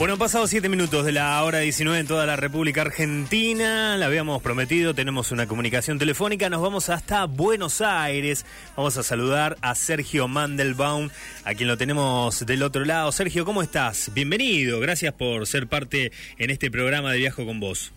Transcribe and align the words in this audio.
Bueno, 0.00 0.14
han 0.14 0.18
pasado 0.18 0.46
siete 0.46 0.70
minutos 0.70 1.04
de 1.04 1.12
la 1.12 1.44
hora 1.44 1.58
19 1.58 1.98
en 1.98 2.06
toda 2.06 2.24
la 2.24 2.34
República 2.34 2.80
Argentina. 2.80 3.98
La 3.98 4.06
habíamos 4.06 4.40
prometido, 4.40 4.94
tenemos 4.94 5.30
una 5.30 5.46
comunicación 5.46 5.98
telefónica. 5.98 6.48
Nos 6.48 6.62
vamos 6.62 6.88
hasta 6.88 7.26
Buenos 7.26 7.82
Aires. 7.82 8.46
Vamos 8.78 8.96
a 8.96 9.02
saludar 9.02 9.58
a 9.60 9.74
Sergio 9.74 10.26
Mandelbaum, 10.26 11.10
a 11.44 11.52
quien 11.52 11.68
lo 11.68 11.76
tenemos 11.76 12.46
del 12.46 12.62
otro 12.62 12.86
lado. 12.86 13.12
Sergio, 13.12 13.44
¿cómo 13.44 13.60
estás? 13.60 14.10
Bienvenido. 14.14 14.80
Gracias 14.80 15.12
por 15.12 15.46
ser 15.46 15.66
parte 15.66 16.12
en 16.38 16.48
este 16.48 16.70
programa 16.70 17.12
de 17.12 17.18
Viajo 17.18 17.44
con 17.44 17.60
vos 17.60 17.92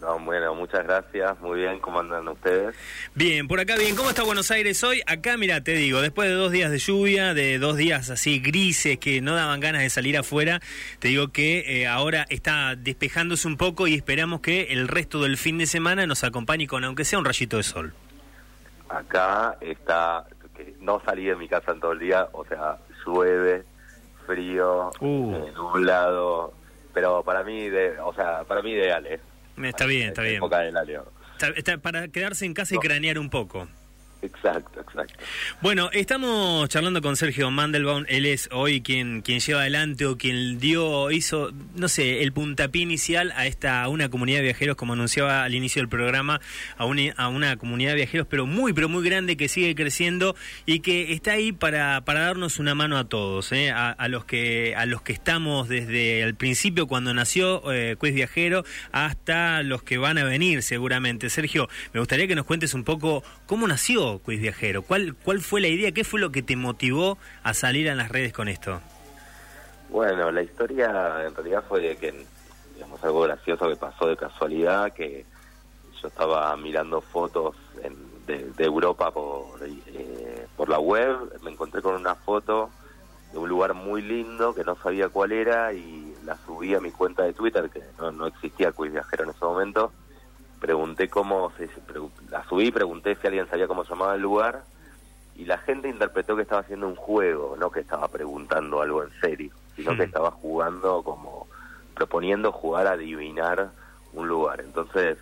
bueno, 0.00 0.54
muchas 0.54 0.84
gracias. 0.84 1.38
Muy 1.40 1.60
bien, 1.60 1.78
¿cómo 1.78 2.00
andan 2.00 2.28
ustedes? 2.28 2.74
Bien, 3.14 3.48
por 3.48 3.60
acá 3.60 3.76
bien. 3.76 3.96
¿Cómo 3.96 4.10
está 4.10 4.22
Buenos 4.22 4.50
Aires 4.50 4.82
hoy? 4.84 5.02
Acá, 5.06 5.36
mira, 5.36 5.62
te 5.62 5.72
digo, 5.72 6.00
después 6.00 6.28
de 6.28 6.34
dos 6.34 6.52
días 6.52 6.70
de 6.70 6.78
lluvia, 6.78 7.34
de 7.34 7.58
dos 7.58 7.76
días 7.76 8.10
así 8.10 8.38
grises 8.40 8.98
que 8.98 9.20
no 9.20 9.34
daban 9.34 9.60
ganas 9.60 9.82
de 9.82 9.90
salir 9.90 10.16
afuera, 10.16 10.60
te 10.98 11.08
digo 11.08 11.28
que 11.28 11.80
eh, 11.80 11.86
ahora 11.86 12.26
está 12.28 12.76
despejándose 12.76 13.48
un 13.48 13.56
poco 13.56 13.86
y 13.86 13.94
esperamos 13.94 14.40
que 14.40 14.72
el 14.72 14.88
resto 14.88 15.22
del 15.22 15.36
fin 15.36 15.58
de 15.58 15.66
semana 15.66 16.06
nos 16.06 16.24
acompañe 16.24 16.66
con, 16.66 16.84
aunque 16.84 17.04
sea 17.04 17.18
un 17.18 17.24
rayito 17.24 17.56
de 17.56 17.62
sol. 17.62 17.94
Acá 18.88 19.56
está, 19.60 20.26
no 20.80 21.00
salí 21.04 21.24
de 21.24 21.36
mi 21.36 21.48
casa 21.48 21.72
en 21.72 21.80
todo 21.80 21.92
el 21.92 21.98
día, 21.98 22.28
o 22.32 22.44
sea, 22.44 22.78
llueve, 23.04 23.64
frío, 24.26 24.90
uh. 25.00 25.34
eh, 25.34 25.52
nublado, 25.54 26.54
pero 26.92 27.22
para 27.22 27.42
mí, 27.42 27.68
de, 27.68 27.98
o 28.00 28.14
sea, 28.14 28.44
para 28.44 28.62
mí 28.62 28.72
ideal, 28.72 29.06
¿eh? 29.06 29.20
Está 29.62 29.86
bien, 29.86 30.08
está 30.08 30.22
bien. 30.22 30.42
Está, 31.56 31.78
para 31.78 32.08
quedarse 32.08 32.44
en 32.44 32.54
casa 32.54 32.74
y 32.74 32.78
cranear 32.78 33.18
un 33.18 33.30
poco. 33.30 33.68
Exacto, 34.22 34.80
exacto. 34.80 35.14
Bueno, 35.60 35.90
estamos 35.92 36.68
charlando 36.68 37.02
con 37.02 37.16
Sergio 37.16 37.50
Mandelbaum. 37.50 38.04
Él 38.08 38.26
es 38.26 38.48
hoy 38.50 38.80
quien, 38.80 39.22
quien 39.22 39.40
lleva 39.40 39.60
adelante 39.60 40.06
o 40.06 40.16
quien 40.16 40.58
dio, 40.58 41.10
hizo, 41.10 41.52
no 41.74 41.88
sé, 41.88 42.22
el 42.22 42.32
puntapié 42.32 42.82
inicial 42.82 43.32
a 43.36 43.46
esta 43.46 43.82
a 43.82 43.88
una 43.88 44.08
comunidad 44.08 44.38
de 44.38 44.44
viajeros, 44.44 44.76
como 44.76 44.94
anunciaba 44.94 45.44
al 45.44 45.54
inicio 45.54 45.80
del 45.82 45.88
programa, 45.88 46.40
a 46.76 46.86
una, 46.86 47.12
a 47.16 47.28
una 47.28 47.56
comunidad 47.56 47.90
de 47.90 47.96
viajeros, 47.96 48.26
pero 48.28 48.46
muy, 48.46 48.72
pero 48.72 48.88
muy 48.88 49.04
grande 49.04 49.36
que 49.36 49.48
sigue 49.48 49.74
creciendo 49.74 50.34
y 50.64 50.80
que 50.80 51.12
está 51.12 51.32
ahí 51.32 51.52
para, 51.52 52.04
para 52.04 52.20
darnos 52.20 52.58
una 52.58 52.74
mano 52.74 52.96
a 52.96 53.04
todos, 53.08 53.52
¿eh? 53.52 53.70
a, 53.70 54.08
los 54.08 54.24
que 54.24 54.74
a 54.76 54.86
los 54.86 55.02
que 55.02 55.12
estamos 55.12 55.68
desde 55.68 56.22
el 56.22 56.34
principio 56.34 56.86
cuando 56.86 57.12
nació 57.12 57.72
eh, 57.72 57.96
Viajero 58.00 58.64
hasta 58.92 59.62
los 59.62 59.82
que 59.82 59.98
van 59.98 60.16
a 60.16 60.24
venir 60.24 60.62
seguramente. 60.62 61.28
Sergio, 61.28 61.68
me 61.92 62.00
gustaría 62.00 62.26
que 62.26 62.34
nos 62.34 62.46
cuentes 62.46 62.72
un 62.72 62.84
poco 62.84 63.22
cómo 63.46 63.66
nació 63.66 64.05
Quiz 64.24 64.40
Viajero? 64.40 64.82
¿Cuál, 64.82 65.14
¿Cuál 65.14 65.40
fue 65.40 65.60
la 65.60 65.68
idea? 65.68 65.92
¿Qué 65.92 66.04
fue 66.04 66.20
lo 66.20 66.30
que 66.30 66.42
te 66.42 66.56
motivó 66.56 67.18
a 67.42 67.54
salir 67.54 67.90
a 67.90 67.94
las 67.94 68.10
redes 68.10 68.32
con 68.32 68.48
esto? 68.48 68.80
Bueno, 69.88 70.30
la 70.30 70.42
historia 70.42 71.24
en 71.26 71.34
realidad 71.34 71.64
fue 71.68 71.80
de 71.80 71.96
que, 71.96 72.24
digamos, 72.74 73.02
algo 73.04 73.22
gracioso 73.22 73.68
que 73.68 73.76
pasó 73.76 74.08
de 74.08 74.16
casualidad, 74.16 74.92
que 74.92 75.24
yo 76.00 76.08
estaba 76.08 76.56
mirando 76.56 77.00
fotos 77.00 77.54
de, 78.26 78.52
Europa 78.58 79.10
por, 79.12 79.60
eh, 79.62 80.46
por 80.56 80.68
la 80.68 80.78
web, 80.78 81.16
me 81.42 81.52
encontré 81.52 81.80
con 81.80 81.94
una 81.94 82.14
foto 82.14 82.70
de 83.32 83.38
un 83.38 83.48
lugar 83.48 83.74
muy 83.74 84.02
lindo 84.02 84.54
que 84.54 84.64
no 84.64 84.76
sabía 84.76 85.08
cuál 85.08 85.32
era 85.32 85.72
y 85.72 86.14
la 86.24 86.36
subí 86.44 86.74
a 86.74 86.80
mi 86.80 86.90
cuenta 86.90 87.22
de 87.22 87.32
Twitter, 87.32 87.70
que 87.70 87.82
no, 87.98 88.10
no 88.10 88.26
existía 88.26 88.72
Quiz 88.72 88.92
Viajero 88.92 89.24
en 89.24 89.30
ese 89.30 89.44
momento, 89.44 89.92
pregunté 90.66 91.08
cómo 91.08 91.52
se, 91.56 91.68
la 92.28 92.42
subí 92.48 92.72
pregunté 92.72 93.14
si 93.14 93.28
alguien 93.28 93.48
sabía 93.48 93.68
cómo 93.68 93.84
se 93.84 93.90
llamaba 93.90 94.16
el 94.16 94.22
lugar 94.22 94.64
y 95.36 95.44
la 95.44 95.58
gente 95.58 95.88
interpretó 95.88 96.34
que 96.34 96.42
estaba 96.42 96.62
haciendo 96.62 96.88
un 96.88 96.96
juego 96.96 97.56
no 97.56 97.70
que 97.70 97.78
estaba 97.78 98.08
preguntando 98.08 98.82
algo 98.82 99.04
en 99.04 99.10
serio 99.20 99.52
sino 99.76 99.92
que 99.92 100.02
hmm. 100.02 100.10
estaba 100.10 100.32
jugando 100.32 101.04
como 101.04 101.46
proponiendo 101.94 102.50
jugar 102.50 102.88
a 102.88 102.92
adivinar 102.92 103.70
un 104.12 104.26
lugar 104.26 104.60
entonces 104.60 105.18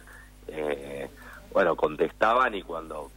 eh, 0.47 1.11
bueno 1.53 1.77
contestaban 1.77 2.55
y 2.55 2.63
cuando 2.63 3.11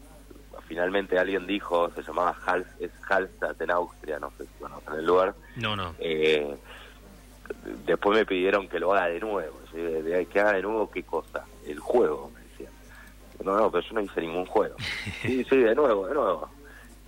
finalmente 0.67 1.17
alguien 1.17 1.47
dijo 1.47 1.89
se 1.91 2.03
llamaba 2.03 2.35
Hals, 2.45 2.67
es 2.81 2.91
Hallstatt 3.07 3.61
en 3.61 3.71
Austria 3.71 4.19
no 4.19 4.33
sé 4.37 4.43
si 4.43 4.59
conocen 4.59 4.95
el 4.95 5.05
lugar 5.05 5.33
no 5.55 5.77
no 5.77 5.95
eh, 5.99 6.57
después 7.85 8.17
me 8.17 8.25
pidieron 8.25 8.67
que 8.67 8.79
lo 8.79 8.93
haga 8.93 9.07
de 9.07 9.19
nuevo 9.19 9.57
que 10.25 10.39
haga 10.39 10.53
de 10.53 10.61
nuevo 10.61 10.89
qué 10.89 11.03
cosa 11.03 11.45
el 11.65 11.79
juego, 11.79 12.31
me 12.33 12.41
decían. 12.41 12.71
No, 13.43 13.57
no, 13.57 13.71
pero 13.71 13.83
yo 13.83 13.93
no 13.93 14.01
hice 14.01 14.21
ningún 14.21 14.45
juego. 14.45 14.75
Sí, 15.21 15.43
sí, 15.43 15.57
de 15.57 15.75
nuevo, 15.75 16.07
de 16.07 16.13
nuevo. 16.13 16.49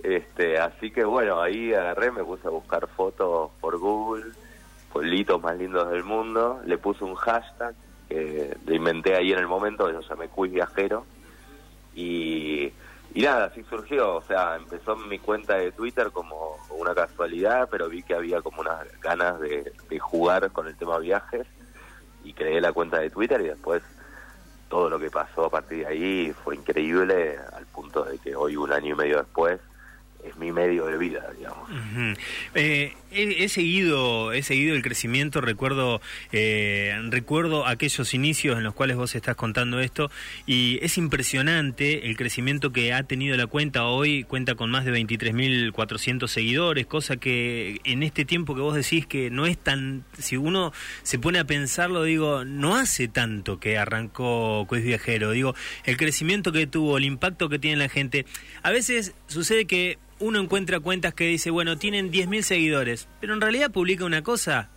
Este, 0.02 0.58
así 0.58 0.90
que 0.90 1.04
bueno, 1.04 1.40
ahí 1.40 1.74
agarré, 1.74 2.10
me 2.10 2.24
puse 2.24 2.46
a 2.46 2.50
buscar 2.50 2.86
fotos 2.88 3.50
por 3.60 3.78
Google, 3.78 4.32
pueblitos 4.92 5.40
más 5.42 5.56
lindos 5.58 5.90
del 5.90 6.04
mundo, 6.04 6.60
le 6.64 6.78
puse 6.78 7.04
un 7.04 7.14
hashtag 7.14 7.74
que 8.08 8.56
le 8.66 8.74
inventé 8.74 9.14
ahí 9.14 9.32
en 9.32 9.38
el 9.38 9.46
momento, 9.46 9.86
que 9.86 10.02
se 10.02 10.08
llamé 10.08 10.28
Quiz 10.28 10.52
Viajero, 10.52 11.04
y, 11.94 12.72
y 13.14 13.22
nada, 13.22 13.46
así 13.46 13.64
surgió, 13.64 14.16
o 14.16 14.22
sea, 14.22 14.56
empezó 14.56 14.96
mi 14.96 15.18
cuenta 15.18 15.56
de 15.56 15.72
Twitter 15.72 16.10
como 16.10 16.56
una 16.70 16.94
casualidad, 16.94 17.68
pero 17.70 17.88
vi 17.88 18.02
que 18.02 18.14
había 18.14 18.40
como 18.40 18.60
unas 18.60 18.86
ganas 19.00 19.40
de, 19.40 19.72
de 19.88 19.98
jugar 19.98 20.50
con 20.52 20.66
el 20.66 20.76
tema 20.76 20.98
viajes, 20.98 21.46
y 22.24 22.32
creé 22.32 22.60
la 22.60 22.72
cuenta 22.72 22.98
de 22.98 23.10
Twitter 23.10 23.40
y 23.40 23.48
después 23.48 23.82
todo 24.68 24.88
lo 24.88 24.98
que 24.98 25.10
pasó 25.10 25.46
a 25.46 25.50
partir 25.50 25.80
de 25.80 25.86
ahí 25.86 26.32
fue 26.44 26.54
increíble 26.54 27.36
al 27.54 27.66
punto 27.66 28.04
de 28.04 28.18
que 28.18 28.36
hoy, 28.36 28.56
un 28.56 28.72
año 28.72 28.94
y 28.94 28.98
medio 28.98 29.18
después, 29.18 29.60
es 30.24 30.36
mi 30.36 30.52
medio 30.52 30.86
de 30.86 30.98
vida, 30.98 31.30
digamos. 31.36 31.68
Eh, 32.54 32.94
he, 33.10 33.48
seguido, 33.48 34.32
he 34.32 34.42
seguido 34.42 34.74
el 34.74 34.82
crecimiento, 34.82 35.40
recuerdo, 35.40 36.00
eh, 36.32 36.96
recuerdo 37.08 37.66
aquellos 37.66 38.14
inicios 38.14 38.56
en 38.56 38.64
los 38.64 38.74
cuales 38.74 38.96
vos 38.96 39.14
estás 39.14 39.36
contando 39.36 39.80
esto 39.80 40.10
y 40.46 40.78
es 40.82 40.98
impresionante 40.98 42.06
el 42.06 42.16
crecimiento 42.16 42.72
que 42.72 42.92
ha 42.92 43.02
tenido 43.02 43.36
la 43.36 43.46
cuenta. 43.46 43.86
Hoy 43.86 44.24
cuenta 44.24 44.54
con 44.54 44.70
más 44.70 44.84
de 44.84 44.92
23.400 44.92 46.28
seguidores, 46.28 46.86
cosa 46.86 47.16
que 47.16 47.80
en 47.84 48.02
este 48.02 48.24
tiempo 48.24 48.54
que 48.54 48.60
vos 48.60 48.74
decís 48.74 49.06
que 49.06 49.30
no 49.30 49.46
es 49.46 49.58
tan, 49.58 50.04
si 50.18 50.36
uno 50.36 50.72
se 51.02 51.18
pone 51.18 51.38
a 51.38 51.44
pensarlo, 51.44 52.04
digo, 52.04 52.44
no 52.44 52.76
hace 52.76 53.08
tanto 53.08 53.58
que 53.58 53.78
arrancó 53.78 54.66
Quiz 54.68 54.84
Viajero. 54.84 55.30
Digo, 55.32 55.54
el 55.84 55.96
crecimiento 55.96 56.52
que 56.52 56.66
tuvo, 56.66 56.98
el 56.98 57.04
impacto 57.04 57.48
que 57.48 57.58
tiene 57.58 57.76
la 57.76 57.88
gente. 57.88 58.26
A 58.62 58.70
veces 58.70 59.14
sucede 59.26 59.66
que 59.66 59.98
uno 60.20 60.40
encuentra 60.40 60.80
cuentas 60.80 61.14
que 61.14 61.24
dice, 61.24 61.50
bueno, 61.50 61.76
tienen 61.78 62.12
10.000 62.12 62.42
seguidores, 62.42 63.08
pero 63.20 63.34
en 63.34 63.40
realidad 63.40 63.70
publica 63.70 64.04
una 64.04 64.22
cosa 64.22 64.70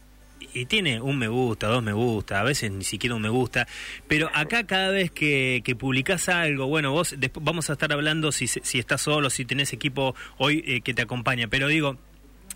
y 0.54 0.66
tiene 0.66 1.02
un 1.02 1.18
me 1.18 1.28
gusta, 1.28 1.68
dos 1.68 1.84
me 1.84 1.94
gusta, 1.94 2.40
a 2.40 2.44
veces 2.44 2.72
ni 2.72 2.84
siquiera 2.84 3.16
un 3.16 3.22
me 3.22 3.30
gusta, 3.30 3.68
pero 4.08 4.30
acá 4.34 4.66
cada 4.66 4.90
vez 4.90 5.12
que, 5.12 5.62
que 5.64 5.76
publicás 5.76 6.30
algo, 6.30 6.68
bueno, 6.68 6.92
vos 6.92 7.16
después 7.18 7.44
vamos 7.44 7.70
a 7.70 7.74
estar 7.74 7.92
hablando 7.94 8.32
si, 8.32 8.48
si 8.48 8.80
estás 8.80 9.02
solo, 9.02 9.30
si 9.30 9.46
tenés 9.46 9.74
equipo 9.74 10.16
hoy 10.38 10.64
eh, 10.66 10.82
que 10.82 10.94
te 10.94 11.02
acompaña, 11.02 11.48
pero 11.48 11.68
digo, 11.68 11.98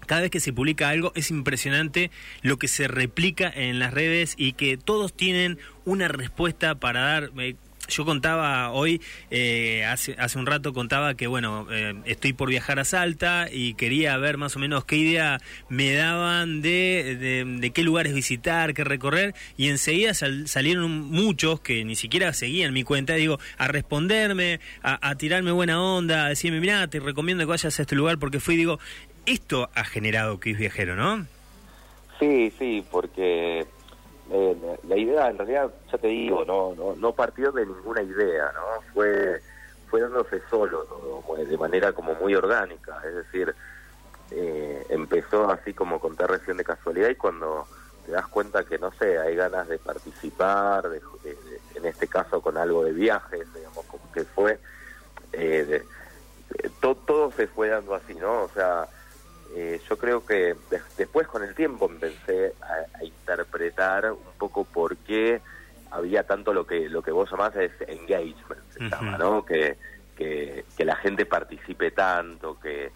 cada 0.06 0.22
vez 0.22 0.32
que 0.32 0.40
se 0.40 0.54
publica 0.54 0.90
algo 0.90 1.12
es 1.16 1.32
impresionante 1.32 2.12
lo 2.42 2.58
que 2.58 2.68
se 2.68 2.88
replica 2.88 3.52
en 3.54 3.80
las 3.80 3.94
redes 3.94 4.36
y 4.38 4.54
que 4.54 4.78
todos 4.78 5.14
tienen 5.14 5.58
una 5.86 6.08
respuesta 6.08 6.76
para 6.76 7.02
dar. 7.02 7.32
Yo 7.88 8.06
contaba 8.06 8.72
hoy, 8.72 9.02
eh, 9.32 9.86
hace, 9.86 10.16
hace 10.20 10.38
un 10.38 10.46
rato 10.46 10.74
contaba 10.74 11.16
que, 11.16 11.28
bueno, 11.28 11.68
eh, 11.72 11.94
estoy 12.06 12.34
por 12.34 12.50
viajar 12.50 12.80
a 12.80 12.86
Salta 12.86 13.48
y 13.52 13.76
quería 13.76 14.18
ver 14.18 14.38
más 14.38 14.56
o 14.56 14.60
menos 14.60 14.86
qué 14.86 14.98
idea 14.98 15.40
me 15.70 15.94
daban 15.94 16.62
de, 16.62 17.48
de, 17.60 17.72
qué 17.72 17.84
lugares 17.84 18.14
visitar, 18.14 18.74
qué 18.74 18.84
recorrer, 18.84 19.34
y 19.58 19.70
enseguida 19.70 20.14
salieron 20.14 21.10
muchos 21.10 21.60
que 21.62 21.86
ni 21.86 21.96
siquiera 21.96 22.34
seguían 22.34 22.74
mi 22.74 22.84
cuenta, 22.84 23.16
digo, 23.16 23.40
a 23.58 23.68
responderme, 23.68 24.60
a, 24.82 25.16
tirarme 25.16 25.52
buena 25.52 25.82
onda, 25.82 26.26
a 26.26 26.30
decirme, 26.30 26.60
mira, 26.60 26.88
te 26.88 27.00
recomiendo 27.00 27.44
que 27.44 27.50
vayas 27.50 27.80
a 27.80 27.82
este 27.82 27.96
lugar 27.96 28.18
porque 28.18 28.40
fui, 28.40 28.56
digo, 28.56 28.80
esto 29.26 29.70
ha 29.76 29.84
generado 29.84 30.40
que 30.40 30.52
es 30.52 30.58
viajero, 30.58 30.96
¿no? 30.96 31.26
Sí, 32.20 32.52
sí, 32.58 32.84
porque 32.90 33.66
eh, 34.32 34.78
la 34.88 34.98
idea 34.98 35.30
en 35.30 35.38
realidad, 35.38 35.72
ya 35.92 35.98
te 35.98 36.08
digo, 36.08 36.44
no, 36.46 36.74
no, 36.76 36.96
no 36.96 37.12
partió 37.14 37.52
de 37.52 37.66
ninguna 37.66 38.02
idea, 38.02 38.52
¿no? 38.54 38.82
Fue 38.94 39.42
fue 39.90 40.02
dándose 40.02 40.42
solo 40.50 40.84
todo, 40.84 41.36
de 41.38 41.58
manera 41.58 41.94
como 41.94 42.14
muy 42.16 42.36
orgánica, 42.36 43.02
es 43.06 43.16
decir, 43.16 43.56
eh, 44.32 44.86
empezó 44.90 45.50
así 45.50 45.74
como 45.74 46.00
contar 46.00 46.30
recién 46.30 46.58
de 46.58 46.64
casualidad 46.64 47.10
y 47.10 47.16
cuando 47.16 47.68
te 48.06 48.12
das 48.12 48.28
cuenta 48.28 48.64
que, 48.66 48.78
no 48.78 48.92
sé, 48.92 49.18
hay 49.18 49.36
ganas 49.36 49.68
de 49.68 49.80
participar, 49.80 50.90
en 51.76 51.86
este 51.86 52.08
caso 52.08 52.42
con 52.42 52.58
algo 52.58 52.84
de 52.84 52.92
viajes, 52.92 53.48
digamos, 53.54 53.86
como 53.86 54.12
que 54.12 54.24
fue, 54.26 54.60
eh, 55.34 55.84
todo, 56.82 56.96
todo 56.96 57.32
se 57.32 57.48
fue 57.48 57.70
dando 57.70 57.96
así, 57.96 58.14
¿no? 58.16 58.44
O 58.44 58.50
sea, 58.50 58.88
eh, 59.56 59.82
yo 59.90 59.98
creo 59.98 60.26
que 60.26 60.56
después 60.98 61.28
con 61.28 61.44
el 61.44 61.56
tiempo 61.56 61.90
empecé 61.90 62.54
a, 62.62 63.04
interpretar 63.04 64.12
un 64.12 64.38
poco 64.38 64.64
por 64.64 64.98
qué 64.98 65.42
había 65.92 66.24
tanto 66.24 66.54
lo 66.54 66.66
que 66.66 66.90
lo 66.90 67.02
que 67.02 67.12
vos 67.12 67.30
llamás 67.30 67.56
es 67.56 67.72
engagement, 67.88 68.62
se 68.72 68.90
llama, 68.90 69.18
¿no? 69.18 69.46
Que, 69.46 69.78
que, 70.16 70.66
que 70.76 70.86
la 70.86 70.96
gente 70.96 71.26
participe 71.26 71.92
tanto, 71.92 72.60
que 72.60 72.92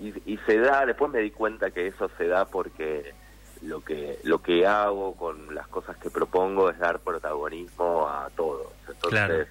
y, 0.00 0.36
se 0.46 0.58
da, 0.58 0.84
después 0.84 1.10
me 1.10 1.20
di 1.20 1.30
cuenta 1.30 1.70
que 1.70 1.86
eso 1.86 2.10
se 2.18 2.26
da 2.26 2.44
porque 2.46 3.14
lo 3.62 3.84
que 3.84 4.18
lo 4.24 4.42
que 4.42 4.66
hago 4.66 5.14
con 5.14 5.54
las 5.54 5.68
cosas 5.68 5.96
que 5.98 6.10
propongo 6.10 6.70
es 6.70 6.78
dar 6.78 6.98
protagonismo 7.00 8.08
a 8.08 8.28
todos. 8.34 8.72
Entonces, 8.88 9.46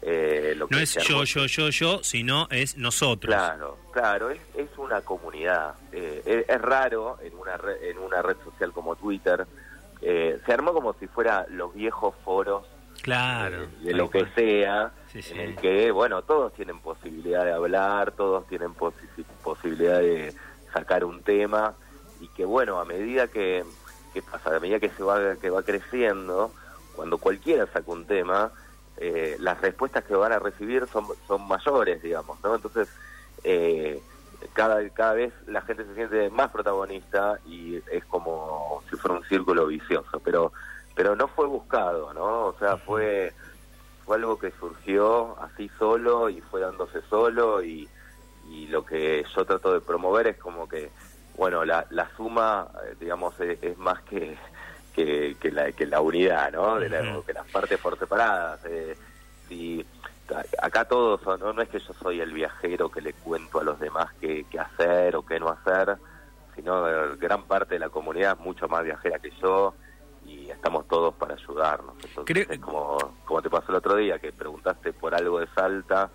eh, 0.00 0.54
lo 0.56 0.68
no 0.70 0.78
es 0.78 0.94
yo, 0.94 1.24
yo, 1.24 1.46
yo, 1.46 1.68
yo, 1.70 2.04
sino 2.04 2.46
es 2.50 2.76
nosotros. 2.76 3.34
Claro, 3.34 3.78
claro, 3.92 4.30
es, 4.30 4.40
es 4.56 4.68
una 4.78 5.00
comunidad. 5.00 5.74
Eh, 5.92 6.44
es, 6.48 6.60
raro 6.60 7.18
en 7.22 7.34
una 7.34 7.56
red, 7.56 7.82
en 7.82 7.98
una 7.98 8.22
red 8.22 8.36
social 8.44 8.72
como 8.72 8.96
Twitter. 8.96 9.46
Eh, 10.00 10.38
se 10.46 10.52
armó 10.52 10.72
como 10.72 10.92
si 10.94 11.08
fuera 11.08 11.46
los 11.50 11.74
viejos 11.74 12.14
foros 12.24 12.64
claro, 13.02 13.66
de 13.80 13.92
lo 13.92 14.08
que 14.08 14.26
sea, 14.34 14.92
en 15.12 15.40
el 15.40 15.56
que, 15.56 15.90
bueno, 15.90 16.22
todos 16.22 16.52
tienen 16.54 16.78
posibilidad 16.80 17.44
de 17.44 17.52
hablar, 17.52 18.12
todos 18.12 18.46
tienen 18.46 18.74
posibilidad 18.74 19.98
de 19.98 20.32
sacar 20.72 21.04
un 21.04 21.22
tema 21.22 21.74
y 22.20 22.28
que, 22.28 22.44
bueno, 22.44 22.78
a 22.78 22.84
medida 22.84 23.26
que, 23.26 23.64
que 24.14 24.22
pasa, 24.22 24.54
a 24.54 24.60
medida 24.60 24.78
que 24.78 24.90
se 24.90 25.02
va, 25.02 25.34
que 25.36 25.50
va 25.50 25.62
creciendo, 25.62 26.52
cuando 26.94 27.18
cualquiera 27.18 27.66
saca 27.66 27.90
un 27.90 28.06
tema, 28.06 28.52
eh, 29.00 29.36
las 29.40 29.60
respuestas 29.60 30.04
que 30.04 30.14
van 30.14 30.32
a 30.32 30.38
recibir 30.38 30.86
son, 30.88 31.06
son 31.26 31.46
mayores, 31.46 32.02
digamos, 32.02 32.38
¿no? 32.42 32.54
Entonces, 32.54 32.88
eh, 33.44 34.02
cada, 34.52 34.88
cada 34.90 35.14
vez 35.14 35.32
la 35.46 35.62
gente 35.62 35.84
se 35.84 35.94
siente 35.94 36.30
más 36.30 36.50
protagonista 36.50 37.38
y 37.46 37.76
es 37.90 38.04
como 38.06 38.82
si 38.90 38.96
fuera 38.96 39.18
un 39.18 39.24
círculo 39.24 39.66
vicioso, 39.66 40.20
pero 40.20 40.52
pero 40.98 41.14
no 41.14 41.28
fue 41.28 41.46
buscado, 41.46 42.12
¿no? 42.12 42.46
O 42.46 42.56
sea, 42.58 42.76
fue, 42.76 43.32
fue 44.04 44.16
algo 44.16 44.36
que 44.36 44.50
surgió 44.58 45.40
así 45.40 45.70
solo 45.78 46.28
y 46.28 46.40
fue 46.40 46.60
dándose 46.60 47.02
solo 47.02 47.62
y, 47.62 47.88
y 48.50 48.66
lo 48.66 48.84
que 48.84 49.24
yo 49.32 49.44
trato 49.44 49.72
de 49.72 49.80
promover 49.80 50.26
es 50.26 50.38
como 50.38 50.68
que, 50.68 50.90
bueno, 51.36 51.64
la, 51.64 51.86
la 51.90 52.10
suma, 52.16 52.66
eh, 52.84 52.96
digamos, 52.98 53.38
es 53.38 53.78
más 53.78 54.02
que 54.02 54.36
que, 54.94 55.36
la, 55.52 55.72
que 55.72 55.86
la 55.86 56.00
unidad, 56.00 56.52
¿no? 56.52 56.78
De 56.78 56.88
que 57.26 57.32
las 57.32 57.46
partes 57.50 57.78
por 57.78 57.98
separadas. 57.98 58.60
Eh, 58.66 58.96
y 59.50 59.84
acá 60.60 60.84
todos, 60.84 61.20
¿no? 61.40 61.52
no 61.52 61.62
es 61.62 61.68
que 61.68 61.78
yo 61.78 61.92
soy 61.94 62.20
el 62.20 62.32
viajero 62.32 62.90
que 62.90 63.00
le 63.00 63.14
cuento 63.14 63.60
a 63.60 63.64
los 63.64 63.80
demás 63.80 64.12
qué, 64.20 64.44
qué 64.50 64.58
hacer 64.58 65.16
o 65.16 65.24
qué 65.24 65.40
no 65.40 65.48
hacer, 65.48 65.96
sino 66.54 66.84
gran 67.16 67.44
parte 67.44 67.74
de 67.74 67.80
la 67.80 67.88
comunidad 67.88 68.36
es 68.38 68.44
mucho 68.44 68.68
más 68.68 68.84
viajera 68.84 69.18
que 69.18 69.30
yo 69.40 69.74
y 70.26 70.50
estamos 70.50 70.86
todos 70.86 71.14
para 71.14 71.34
ayudarnos. 71.34 71.94
Entonces, 72.04 72.46
es 72.50 72.60
como, 72.60 72.98
como 73.24 73.40
te 73.40 73.48
pasó 73.48 73.70
el 73.70 73.76
otro 73.76 73.96
día, 73.96 74.18
que 74.18 74.32
preguntaste 74.32 74.92
por 74.92 75.14
algo 75.14 75.40
de 75.40 75.46
Salta 75.54 76.10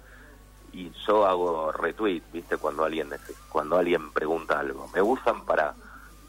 y 0.71 0.91
yo 1.07 1.25
hago 1.25 1.71
retweet, 1.71 2.21
¿viste? 2.31 2.57
Cuando 2.57 2.83
alguien 2.83 3.09
cuando 3.49 3.77
alguien 3.77 4.11
pregunta 4.11 4.59
algo. 4.59 4.87
Me 4.93 5.01
usan 5.01 5.45
para 5.45 5.73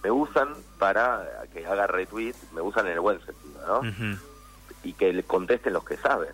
me 0.05 0.11
usan 0.11 0.49
para 0.79 1.47
que 1.53 1.67
haga 1.67 1.87
retweet, 1.87 2.35
me 2.53 2.61
usan 2.61 2.87
en 2.87 2.93
el 2.93 3.01
buen 3.01 3.19
sentido, 3.25 3.67
¿no? 3.67 3.81
Y 4.83 4.93
que 4.93 5.13
le 5.13 5.23
contesten 5.23 5.73
los 5.73 5.85
que 5.85 5.97
saben. 5.97 6.29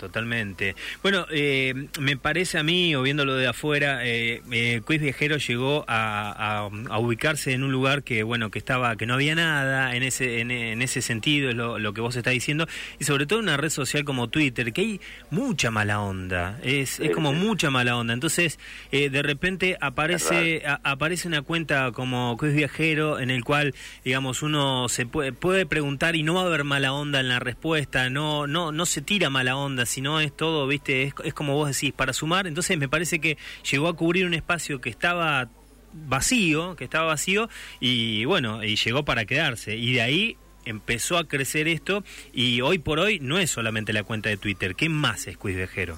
Totalmente. 0.00 0.76
Bueno, 1.02 1.26
eh, 1.30 1.74
me 2.00 2.16
parece 2.16 2.56
a 2.56 2.62
mí, 2.62 2.94
o 2.94 3.02
viéndolo 3.02 3.34
de 3.34 3.46
afuera, 3.46 4.00
eh, 4.06 4.40
eh 4.50 4.80
Quiz 4.86 4.98
Viajero 4.98 5.36
llegó 5.36 5.84
a, 5.88 6.70
ubicarse 6.98 7.52
en 7.52 7.64
un 7.64 7.70
lugar 7.70 8.02
que, 8.02 8.22
bueno, 8.22 8.50
que 8.50 8.58
estaba, 8.58 8.96
que 8.96 9.04
no 9.04 9.12
había 9.12 9.34
nada 9.34 9.94
en 9.94 10.02
ese, 10.02 10.40
en, 10.40 10.80
ese 10.80 11.02
sentido, 11.02 11.50
es 11.50 11.54
lo, 11.54 11.92
que 11.92 12.00
vos 12.00 12.16
estás 12.16 12.32
diciendo, 12.32 12.66
y 12.98 13.04
sobre 13.04 13.26
todo 13.26 13.40
en 13.40 13.44
una 13.44 13.58
red 13.58 13.68
social 13.68 14.04
como 14.04 14.28
Twitter, 14.28 14.72
que 14.72 14.80
hay 14.80 15.00
mucha 15.30 15.70
mala 15.70 16.00
onda, 16.00 16.58
es, 16.62 16.98
es 16.98 17.10
como 17.10 17.34
mucha 17.34 17.68
mala 17.68 17.94
onda. 17.98 18.14
Entonces, 18.14 18.58
eh, 18.92 19.10
de 19.10 19.22
repente 19.22 19.76
aparece, 19.82 20.62
aparece 20.82 21.28
una 21.28 21.42
cuenta 21.42 21.92
como 21.92 22.38
Quiz 22.38 22.54
Viajero 22.54 23.20
en 23.20 23.28
el 23.28 23.44
cual, 23.44 23.74
digamos, 24.02 24.42
uno 24.42 24.88
se 24.88 25.04
puede, 25.04 25.34
puede 25.34 25.66
preguntar 25.66 26.16
y 26.16 26.22
no 26.22 26.34
va 26.34 26.42
a 26.42 26.46
haber 26.46 26.64
mala 26.64 26.94
onda 26.94 27.20
en 27.20 27.28
la 27.28 27.38
respuesta, 27.38 28.08
no, 28.08 28.46
no, 28.46 28.72
no 28.72 28.86
se 28.86 29.02
tira 29.02 29.28
mala 29.28 29.56
onda 29.56 29.84
si 29.90 30.00
no 30.00 30.20
es 30.20 30.34
todo, 30.34 30.66
viste, 30.66 31.02
es, 31.02 31.14
es 31.24 31.34
como 31.34 31.54
vos 31.54 31.68
decís, 31.68 31.92
para 31.92 32.12
sumar. 32.12 32.46
Entonces 32.46 32.78
me 32.78 32.88
parece 32.88 33.20
que 33.20 33.36
llegó 33.70 33.88
a 33.88 33.94
cubrir 33.94 34.24
un 34.24 34.34
espacio 34.34 34.80
que 34.80 34.88
estaba 34.88 35.48
vacío, 35.92 36.76
que 36.76 36.84
estaba 36.84 37.06
vacío, 37.06 37.48
y 37.80 38.24
bueno, 38.24 38.62
y 38.62 38.76
llegó 38.76 39.04
para 39.04 39.24
quedarse. 39.24 39.76
Y 39.76 39.94
de 39.94 40.02
ahí 40.02 40.38
empezó 40.64 41.18
a 41.18 41.24
crecer 41.24 41.68
esto, 41.68 42.04
y 42.32 42.60
hoy 42.60 42.78
por 42.78 43.00
hoy 43.00 43.18
no 43.20 43.38
es 43.38 43.50
solamente 43.50 43.92
la 43.92 44.04
cuenta 44.04 44.28
de 44.28 44.36
Twitter. 44.36 44.76
¿Qué 44.76 44.88
más 44.88 45.26
es 45.26 45.36
Vejero? 45.42 45.96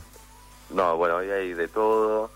No, 0.74 0.96
bueno, 0.96 1.16
hoy 1.16 1.28
hay 1.28 1.52
de 1.52 1.68
todo. 1.68 2.30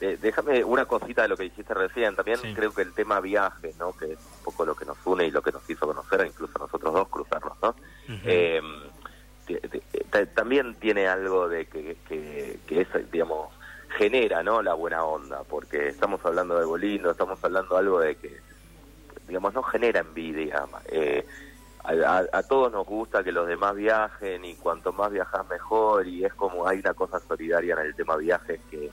Eh, 0.00 0.18
déjame 0.20 0.64
una 0.64 0.86
cosita 0.86 1.22
de 1.22 1.28
lo 1.28 1.36
que 1.36 1.44
dijiste 1.44 1.74
recién. 1.74 2.16
También 2.16 2.38
creo 2.54 2.72
que 2.72 2.82
el 2.82 2.92
tema 2.92 3.20
viaje, 3.20 3.72
¿no? 3.78 3.92
Que 3.92 4.06
es 4.06 4.18
un 4.18 4.44
poco 4.44 4.64
lo 4.64 4.74
que 4.74 4.84
nos 4.84 4.96
une 5.04 5.26
y 5.26 5.30
lo 5.30 5.42
que 5.42 5.52
nos 5.52 5.68
hizo 5.68 5.86
conocer, 5.86 6.26
incluso 6.26 6.58
nosotros 6.58 6.92
dos 6.92 7.08
cruzarnos, 7.08 7.56
¿no? 7.62 7.76
También 10.34 10.74
tiene 10.74 11.08
algo 11.08 11.48
de 11.48 11.66
que, 11.66 11.96
que, 12.06 12.80
es, 12.80 12.88
digamos, 13.10 13.48
genera, 13.96 14.42
¿no? 14.42 14.62
La 14.62 14.74
buena 14.74 15.04
onda, 15.04 15.42
porque 15.44 15.88
estamos 15.88 16.24
hablando 16.24 16.58
de 16.58 16.64
Bolindo, 16.64 17.10
estamos 17.10 17.42
hablando 17.42 17.76
algo 17.76 18.00
de 18.00 18.16
que, 18.16 18.40
digamos, 19.26 19.54
no 19.54 19.62
genera 19.62 20.00
envidia. 20.00 20.64
Eh, 20.88 21.26
a, 21.84 22.42
todos 22.44 22.70
nos 22.70 22.86
gusta 22.86 23.24
que 23.24 23.32
los 23.32 23.46
demás 23.48 23.74
viajen 23.74 24.44
y 24.44 24.54
cuanto 24.54 24.92
más 24.92 25.10
viajas 25.10 25.48
mejor 25.48 26.06
y 26.06 26.24
es 26.24 26.32
como 26.34 26.68
hay 26.68 26.78
una 26.78 26.94
cosa 26.94 27.18
solidaria 27.18 27.74
en 27.74 27.80
el 27.80 27.94
tema 27.96 28.16
viajes 28.16 28.60
que, 28.70 28.90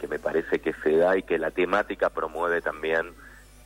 que 0.00 0.06
me 0.06 0.20
parece 0.20 0.60
que 0.60 0.72
se 0.74 0.96
da 0.96 1.16
y 1.16 1.24
que 1.24 1.36
la 1.38 1.50
temática 1.50 2.10
promueve 2.10 2.60
también 2.60 3.12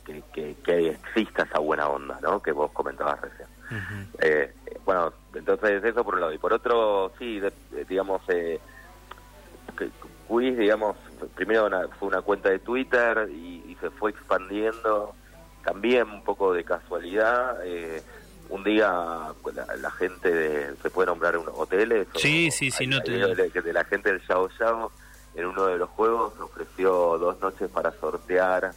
que, 0.05 0.55
que, 0.63 0.89
exista 0.89 1.43
esa 1.43 1.59
buena 1.59 1.87
onda, 1.87 2.19
¿no? 2.21 2.41
Que 2.41 2.51
vos 2.51 2.71
comentabas 2.71 3.21
recién. 3.21 3.47
Eh, 4.19 4.53
bueno, 4.85 5.13
entonces 5.33 5.83
eso 5.83 6.03
por 6.03 6.15
un 6.15 6.21
lado. 6.21 6.33
Y 6.33 6.37
por 6.37 6.53
otro, 6.53 7.11
sí, 7.17 7.41
digamos, 7.87 8.21
eh, 8.27 8.59
Quiz, 10.27 10.57
digamos, 10.57 10.97
primero 11.35 11.69
fue 11.99 12.07
una 12.07 12.21
cuenta 12.21 12.49
de 12.49 12.59
Twitter 12.59 13.29
y, 13.29 13.75
se 13.81 13.89
fue 13.89 14.11
expandiendo, 14.11 15.13
también 15.65 16.09
un 16.09 16.23
poco 16.23 16.53
de 16.53 16.63
casualidad. 16.63 17.57
Eh, 17.65 18.01
un 18.49 18.63
día 18.63 19.33
pues, 19.41 19.55
la, 19.55 19.91
gente 19.91 20.31
de, 20.31 20.75
se 20.81 20.89
puede 20.89 21.07
nombrar 21.07 21.37
unos 21.37 21.53
hoteles. 21.57 22.07
Sí, 22.15 22.51
sí, 22.51 22.71
sí, 22.71 22.87
no 22.87 23.01
te... 23.01 23.11
de, 23.11 23.73
la 23.73 23.83
gente 23.83 24.11
del 24.11 24.21
Yao 24.27 24.49
Yao 24.59 24.91
en 25.35 25.45
uno 25.47 25.65
de 25.65 25.77
los 25.77 25.89
juegos 25.89 26.39
ofreció 26.39 27.17
dos 27.17 27.39
noches 27.41 27.69
para 27.69 27.91
sortear 27.91 28.71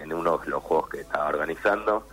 en, 0.00 0.12
uno 0.12 0.38
de 0.38 0.48
los 0.48 0.62
juegos 0.62 0.88
que 0.88 1.00
estaba 1.00 1.28
organizando 1.28 2.06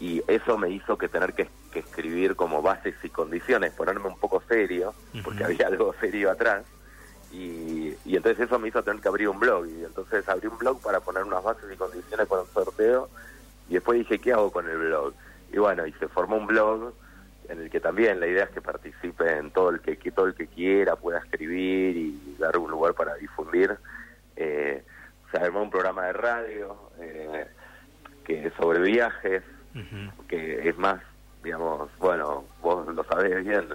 y 0.00 0.22
eso 0.26 0.56
me 0.56 0.70
hizo 0.70 0.96
que 0.96 1.08
tener 1.08 1.34
que, 1.34 1.48
escribir 1.74 2.34
como 2.34 2.62
bases 2.62 2.96
y 3.04 3.10
condiciones, 3.10 3.72
ponerme 3.72 4.08
un 4.08 4.18
poco 4.18 4.42
serio, 4.48 4.92
porque 5.22 5.44
había 5.44 5.68
algo 5.68 5.94
serio 6.00 6.30
atrás, 6.30 6.64
y, 7.30 7.94
y, 8.04 8.16
entonces 8.16 8.46
eso 8.46 8.58
me 8.58 8.68
hizo 8.68 8.82
tener 8.82 9.00
que 9.00 9.06
abrir 9.06 9.28
un 9.28 9.38
blog, 9.38 9.66
y 9.66 9.84
entonces 9.84 10.28
abrí 10.28 10.48
un 10.48 10.58
blog 10.58 10.80
para 10.82 10.98
poner 10.98 11.22
unas 11.22 11.44
bases 11.44 11.72
y 11.72 11.76
condiciones 11.76 12.26
para 12.26 12.42
un 12.42 12.48
sorteo, 12.48 13.08
y 13.68 13.74
después 13.74 13.98
dije, 13.98 14.18
¿qué 14.18 14.32
hago 14.32 14.50
con 14.50 14.68
el 14.68 14.78
blog? 14.78 15.12
Y 15.52 15.58
bueno, 15.58 15.86
y 15.86 15.92
se 15.92 16.08
formó 16.08 16.38
un 16.38 16.46
blog 16.46 16.92
en 17.48 17.60
el 17.60 17.70
que 17.70 17.80
también 17.80 18.20
la 18.20 18.26
idea 18.26 18.44
es 18.44 18.50
que 18.50 18.60
participe 18.60 19.36
en 19.36 19.50
todo 19.50 19.70
el 19.70 19.80
que, 19.80 19.96
todo 20.10 20.26
el 20.26 20.34
que 20.34 20.46
quiera, 20.46 20.96
pueda 20.96 21.18
escribir 21.18 21.96
y 21.96 22.36
dar 22.38 22.56
un 22.58 22.70
lugar 22.70 22.94
para 22.94 23.14
difundir. 23.16 23.76
Eh, 24.36 24.82
se 25.30 25.38
armó 25.38 25.62
un 25.62 25.70
programa 25.70 26.06
de 26.06 26.12
radio 26.12 26.90
eh, 27.00 27.46
que 28.24 28.50
sobre 28.58 28.80
viajes, 28.80 29.42
que 30.28 30.68
es 30.68 30.76
más, 30.78 31.00
digamos, 31.42 31.90
bueno, 31.98 32.44
vos 32.60 32.86
lo 32.94 33.04
sabés 33.04 33.44
bien, 33.44 33.68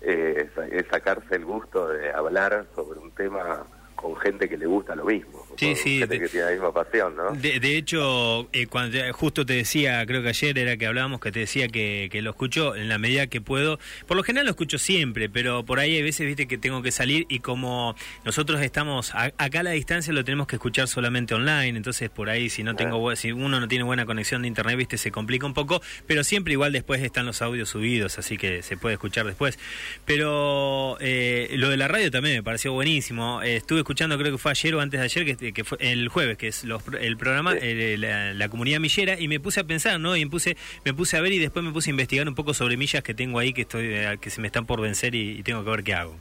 eh, 0.00 0.50
es 0.70 0.86
sacarse 0.88 1.36
el 1.36 1.44
gusto 1.44 1.88
de 1.88 2.10
hablar 2.12 2.66
sobre 2.74 3.00
un 3.00 3.10
tema 3.12 3.66
con 4.00 4.16
gente 4.16 4.48
que 4.48 4.56
le 4.56 4.66
gusta 4.66 4.94
lo 4.94 5.04
mismo. 5.04 5.46
Sí, 5.56 5.74
sí. 5.74 5.98
Gente 5.98 6.18
que 6.18 6.28
tiene 6.28 6.46
la 6.46 6.52
misma 6.52 6.72
pasión, 6.72 7.14
¿no? 7.16 7.32
De, 7.32 7.76
hecho, 7.76 8.48
eh, 8.52 8.66
cuando 8.66 8.98
justo 9.12 9.44
te 9.44 9.54
decía, 9.54 10.04
creo 10.06 10.22
que 10.22 10.28
ayer 10.28 10.58
era 10.58 10.76
que 10.76 10.86
hablábamos, 10.86 11.20
que 11.20 11.32
te 11.32 11.40
decía 11.40 11.68
que, 11.68 12.08
que, 12.10 12.22
lo 12.22 12.30
escucho 12.30 12.76
en 12.76 12.88
la 12.88 12.98
medida 12.98 13.26
que 13.26 13.40
puedo. 13.40 13.78
Por 14.06 14.16
lo 14.16 14.22
general 14.22 14.46
lo 14.46 14.50
escucho 14.50 14.78
siempre, 14.78 15.28
pero 15.28 15.64
por 15.64 15.78
ahí 15.80 15.96
hay 15.96 16.02
veces, 16.02 16.26
viste, 16.26 16.46
que 16.46 16.56
tengo 16.56 16.82
que 16.82 16.92
salir 16.92 17.26
y 17.28 17.40
como 17.40 17.94
nosotros 18.24 18.60
estamos 18.62 19.12
acá 19.14 19.60
a 19.60 19.62
la 19.62 19.70
distancia 19.72 20.12
lo 20.12 20.24
tenemos 20.24 20.46
que 20.46 20.56
escuchar 20.56 20.88
solamente 20.88 21.34
online, 21.34 21.76
entonces 21.76 22.08
por 22.10 22.30
ahí 22.30 22.48
si 22.48 22.62
no 22.62 22.76
tengo, 22.76 23.14
si 23.16 23.32
uno 23.32 23.60
no 23.60 23.68
tiene 23.68 23.84
buena 23.84 24.06
conexión 24.06 24.42
de 24.42 24.48
internet, 24.48 24.76
viste, 24.76 24.98
se 24.98 25.10
complica 25.10 25.46
un 25.46 25.54
poco, 25.54 25.82
pero 26.06 26.24
siempre 26.24 26.52
igual 26.52 26.72
después 26.72 27.02
están 27.02 27.26
los 27.26 27.42
audios 27.42 27.68
subidos, 27.68 28.18
así 28.18 28.38
que 28.38 28.62
se 28.62 28.76
puede 28.76 28.94
escuchar 28.94 29.26
después. 29.26 29.58
Pero 30.04 30.96
eh, 31.00 31.50
lo 31.56 31.68
de 31.68 31.76
la 31.76 31.88
radio 31.88 32.10
también 32.10 32.36
me 32.36 32.42
pareció 32.42 32.72
buenísimo. 32.72 33.42
Eh, 33.42 33.56
estuve 33.56 33.80
escuchando, 33.80 33.89
creo 33.94 34.32
que 34.32 34.38
fue 34.38 34.50
ayer 34.50 34.74
o 34.74 34.80
antes 34.80 35.00
de 35.00 35.04
ayer, 35.04 35.36
que, 35.36 35.52
que 35.52 35.64
fue 35.64 35.78
el 35.80 36.08
jueves, 36.08 36.36
que 36.36 36.48
es 36.48 36.64
el 36.64 37.16
programa, 37.16 37.54
eh, 37.60 37.96
la, 37.98 38.48
comunidad 38.48 38.80
millera, 38.80 39.18
y 39.18 39.28
me 39.28 39.40
puse 39.40 39.60
a 39.60 39.64
pensar, 39.64 40.00
¿no? 40.00 40.16
Y 40.16 40.24
me 40.24 40.30
puse, 40.30 40.56
me 40.84 40.94
puse 40.94 41.16
a 41.16 41.20
ver 41.20 41.32
y 41.32 41.38
después 41.38 41.64
me 41.64 41.72
puse 41.72 41.90
a 41.90 41.92
investigar 41.92 42.28
un 42.28 42.34
poco 42.34 42.54
sobre 42.54 42.76
millas 42.76 43.02
que 43.02 43.14
tengo 43.14 43.38
ahí, 43.38 43.52
que 43.52 43.62
estoy 43.62 43.94
que 44.20 44.30
se 44.30 44.40
me 44.40 44.46
están 44.46 44.66
por 44.66 44.80
vencer 44.80 45.14
y, 45.14 45.42
tengo 45.42 45.64
que 45.64 45.70
ver 45.70 45.84
qué 45.84 45.94
hago. 45.94 46.14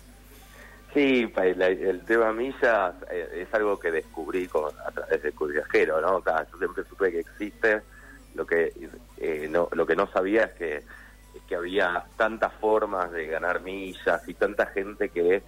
Sí, 0.93 1.31
el 1.37 2.01
tema 2.05 2.33
millas 2.33 2.95
es 3.35 3.53
algo 3.53 3.79
que 3.79 3.91
descubrí 3.91 4.47
con, 4.47 4.71
a 4.85 4.91
través 4.91 5.21
del 5.21 5.33
viajero, 5.53 6.01
¿no? 6.01 6.23
yo 6.25 6.57
siempre 6.57 6.83
supe 6.89 7.11
que 7.11 7.19
existe, 7.19 7.81
lo 8.33 8.45
que 8.45 8.73
no, 9.49 9.69
lo 9.71 9.85
que 9.85 9.95
no 9.95 10.11
sabía 10.11 10.45
es 10.45 10.53
que 10.53 10.83
que 11.49 11.55
había 11.55 12.05
tantas 12.15 12.53
formas 12.53 13.11
de 13.11 13.25
ganar 13.25 13.61
millas 13.61 14.21
y 14.27 14.35
tanta 14.35 14.67
gente 14.67 15.09
que, 15.09 15.41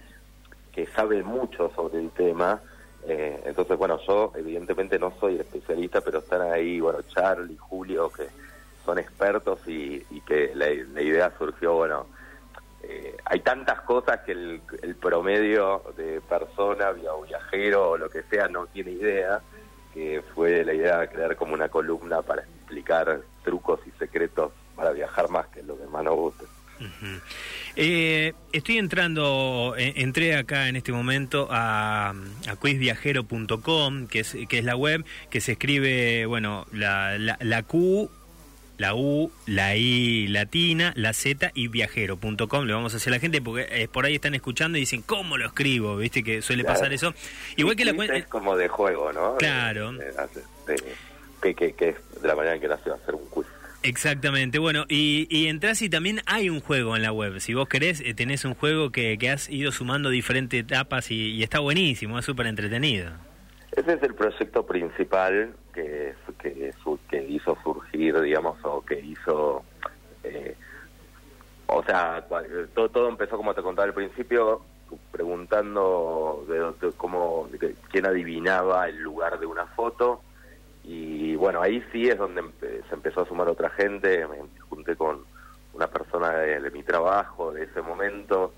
que 0.72 0.86
sabe 0.86 1.22
mucho 1.22 1.70
sobre 1.74 2.00
el 2.00 2.10
tema. 2.10 2.60
Eh, 3.06 3.42
entonces, 3.44 3.76
bueno, 3.76 3.98
yo 4.06 4.32
evidentemente 4.34 4.98
no 4.98 5.12
soy 5.18 5.36
especialista, 5.36 6.00
pero 6.00 6.20
están 6.20 6.42
ahí, 6.42 6.80
bueno, 6.80 7.00
Charlie, 7.02 7.56
Julio, 7.56 8.10
que 8.10 8.28
son 8.84 8.98
expertos 8.98 9.60
y, 9.66 10.00
que 10.26 10.52
la, 10.54 10.70
idea 10.70 11.32
surgió, 11.36 11.74
bueno, 11.74 12.06
eh, 12.82 13.16
hay 13.24 13.40
tantas 13.40 13.80
cosas 13.82 14.20
que 14.20 14.32
el, 14.32 14.60
el 14.82 14.94
promedio 14.96 15.82
de 15.96 16.20
persona, 16.20 16.90
viajero 16.92 17.90
o 17.90 17.96
lo 17.96 18.08
que 18.08 18.22
sea 18.24 18.48
no 18.48 18.66
tiene 18.66 18.92
idea, 18.92 19.40
que 19.92 20.22
fue 20.34 20.64
la 20.64 20.72
idea 20.72 21.00
de 21.00 21.08
crear 21.08 21.36
como 21.36 21.54
una 21.54 21.68
columna 21.68 22.22
para 22.22 22.42
explicar 22.42 23.20
trucos 23.44 23.80
y 23.86 23.90
secretos 23.98 24.52
para 24.74 24.92
viajar 24.92 25.28
más, 25.28 25.46
que 25.48 25.60
es 25.60 25.66
lo 25.66 25.78
que 25.78 25.86
más 25.86 26.04
nos 26.04 26.14
gusta. 26.14 26.44
Eh, 27.76 28.34
estoy 28.52 28.78
entrando, 28.78 29.74
eh, 29.78 29.94
entré 29.96 30.36
acá 30.36 30.68
en 30.68 30.76
este 30.76 30.92
momento 30.92 31.48
a, 31.50 32.10
a 32.10 32.56
quizviajero.com, 32.62 34.06
que 34.08 34.20
es, 34.20 34.36
que 34.48 34.58
es 34.58 34.64
la 34.64 34.76
web, 34.76 35.04
que 35.30 35.40
se 35.40 35.52
escribe, 35.52 36.26
bueno, 36.26 36.66
la, 36.72 37.16
la, 37.18 37.62
Q, 37.62 38.10
la 38.76 38.94
U, 38.94 39.30
la 39.46 39.76
I 39.76 40.28
latina, 40.28 40.92
la 40.96 41.12
Z 41.14 41.50
y 41.54 41.68
viajero.com. 41.68 42.64
Le 42.66 42.74
vamos 42.74 42.92
a 42.94 42.98
hacer 42.98 43.12
a 43.12 43.16
la 43.16 43.20
gente 43.20 43.40
porque 43.40 43.66
eh, 43.70 43.88
por 43.88 44.04
ahí 44.04 44.16
están 44.16 44.34
escuchando 44.34 44.76
y 44.76 44.82
dicen, 44.82 45.02
¿cómo 45.02 45.38
lo 45.38 45.46
escribo? 45.46 45.96
¿Viste 45.96 46.22
que 46.22 46.42
suele 46.42 46.64
pasar 46.64 46.92
eso? 46.92 47.14
Igual 47.56 47.76
que 47.76 47.84
la 47.84 47.94
cuenta... 47.94 48.16
Es 48.16 48.26
como 48.26 48.56
de 48.56 48.68
juego, 48.68 49.12
¿no? 49.12 49.36
Claro. 49.36 49.92
que, 51.40 51.54
que, 51.54 51.72
que, 51.72 51.88
es 51.88 51.96
de 52.20 52.28
la 52.28 52.34
manera 52.34 52.54
en 52.56 52.60
que 52.60 52.68
nació 52.68 52.94
hacer 52.94 53.14
un 53.14 53.26
quiz. 53.30 53.46
Exactamente, 53.84 54.60
bueno, 54.60 54.84
y, 54.88 55.26
y 55.28 55.48
entras 55.48 55.82
y 55.82 55.90
también 55.90 56.20
hay 56.26 56.48
un 56.48 56.60
juego 56.60 56.94
en 56.94 57.02
la 57.02 57.12
web. 57.12 57.40
Si 57.40 57.52
vos 57.52 57.68
querés, 57.68 58.00
eh, 58.00 58.14
tenés 58.14 58.44
un 58.44 58.54
juego 58.54 58.90
que, 58.90 59.18
que 59.18 59.28
has 59.28 59.48
ido 59.48 59.72
sumando 59.72 60.08
diferentes 60.08 60.60
etapas 60.60 61.10
y, 61.10 61.42
está 61.42 61.58
buenísimo, 61.58 62.18
es 62.18 62.24
súper 62.24 62.46
entretenido. 62.46 63.10
Ese 63.72 63.94
es 63.94 64.02
el 64.02 64.14
proyecto 64.14 64.64
principal 64.64 65.54
que, 65.74 66.14
que, 66.38 67.26
hizo 67.28 67.58
surgir, 67.62 68.20
digamos, 68.20 68.56
o 68.62 68.84
que 68.84 69.00
hizo... 69.00 69.64
Eh, 70.22 70.54
o 71.66 71.82
sea, 71.82 72.24
todo, 72.74 72.88
todo 72.90 73.08
empezó, 73.08 73.36
como 73.36 73.54
te 73.54 73.62
contaba 73.62 73.88
al 73.88 73.94
principio, 73.94 74.62
preguntando 75.10 76.44
de, 76.48 76.86
de 76.86 76.92
cómo, 76.96 77.48
de 77.50 77.74
quién 77.90 78.06
adivinaba 78.06 78.88
el 78.88 78.98
lugar 78.98 79.40
de 79.40 79.46
una 79.46 79.66
foto 79.66 80.22
y 80.84 81.36
bueno, 81.36 81.62
ahí 81.62 81.82
sí 81.92 82.08
es 82.08 82.18
donde 82.18 82.42
se 82.60 82.94
empezó 82.94 83.22
a 83.22 83.26
sumar 83.26 83.48
otra 83.48 83.70
gente, 83.70 84.26
me 84.26 84.38
junté 84.68 84.96
con 84.96 85.24
una 85.74 85.86
persona 85.86 86.30
de, 86.32 86.70
mi 86.70 86.82
trabajo 86.82 87.52
de 87.52 87.64
ese 87.64 87.82
momento 87.82 88.52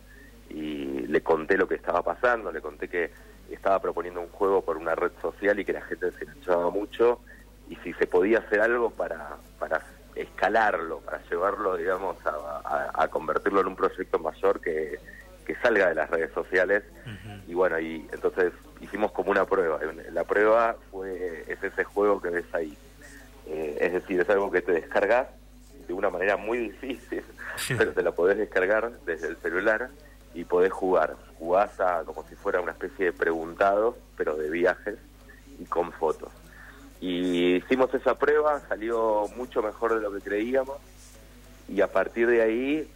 y 0.49 1.07
le 1.07 1.23
conté 1.23 1.57
lo 1.57 1.69
que 1.69 1.75
estaba 1.75 2.03
pasando, 2.03 2.51
le 2.51 2.61
conté 2.61 2.89
que 2.89 3.11
estaba 3.51 3.81
proponiendo 3.81 4.21
un 4.21 4.29
juego 4.29 4.63
por 4.63 4.77
una 4.79 4.95
red 4.95 5.13
social 5.21 5.59
y 5.61 5.65
que 5.65 5.75
la 5.75 5.83
gente 5.83 6.11
se 6.13 6.25
enganchaba 6.25 6.71
mucho 6.71 7.21
y 7.69 7.77
si 7.77 7.93
se 7.95 8.07
podía 8.07 8.39
hacer 8.39 8.61
algo 8.61 8.91
para, 8.91 9.37
para 9.59 9.83
escalarlo, 10.15 11.01
para 11.01 11.23
llevarlo, 11.29 11.77
digamos, 11.77 12.17
a 12.25 13.09
convertirlo 13.09 13.61
en 13.61 13.69
un 13.69 13.77
proyecto 13.77 14.19
mayor 14.19 14.61
que, 14.61 14.99
que 15.45 15.55
salga 15.57 15.89
de 15.89 15.95
las 15.95 16.11
redes 16.11 16.33
sociales. 16.33 16.83
Y 17.47 17.55
bueno, 17.55 17.79
y 17.79 18.07
entonces 18.13 18.53
hicimos 18.81 19.13
como 19.13 19.31
una 19.31 19.45
prueba. 19.45 19.79
La 20.13 20.25
prueba 20.25 20.77
es 21.55 21.65
ese 21.65 21.85
juego 21.85 22.21
que 22.21 22.31
ves 22.31 22.55
ahí. 22.55 22.77
Eh, 23.47 23.79
es 23.81 23.93
decir, 23.93 24.21
es 24.21 24.31
algo 24.31 24.51
que 24.51 24.63
te 24.63 24.73
descargas 24.73 25.29
de 25.87 25.93
una 25.93 26.11
manera 26.11 26.37
muy 26.37 26.59
difícil, 26.59 27.23
pero 27.69 27.93
te 27.93 28.03
la 28.03 28.13
podés 28.13 28.39
descargar 28.39 28.93
desde 29.05 29.29
el 29.29 29.37
celular 29.39 29.91
y 30.35 30.45
podés 30.45 30.73
jugar. 30.73 31.17
Jugás 31.39 31.79
a, 31.81 32.05
como 32.05 32.27
si 32.29 32.35
fuera 32.35 32.61
una 32.61 32.73
especie 32.73 33.07
de 33.07 33.13
preguntado, 33.13 33.97
pero 34.17 34.37
de 34.37 34.51
viajes 34.51 34.97
y 35.59 35.65
con 35.65 35.93
fotos. 35.93 36.33
Y 37.01 37.57
hicimos 37.57 37.93
esa 37.93 38.19
prueba, 38.19 38.61
salió 38.69 39.27
mucho 39.37 39.63
mejor 39.63 39.95
de 39.95 40.01
lo 40.01 40.13
que 40.13 40.21
creíamos 40.21 40.79
y 41.69 41.81
a 41.81 41.91
partir 41.91 42.27
de 42.29 42.43
ahí 42.43 42.91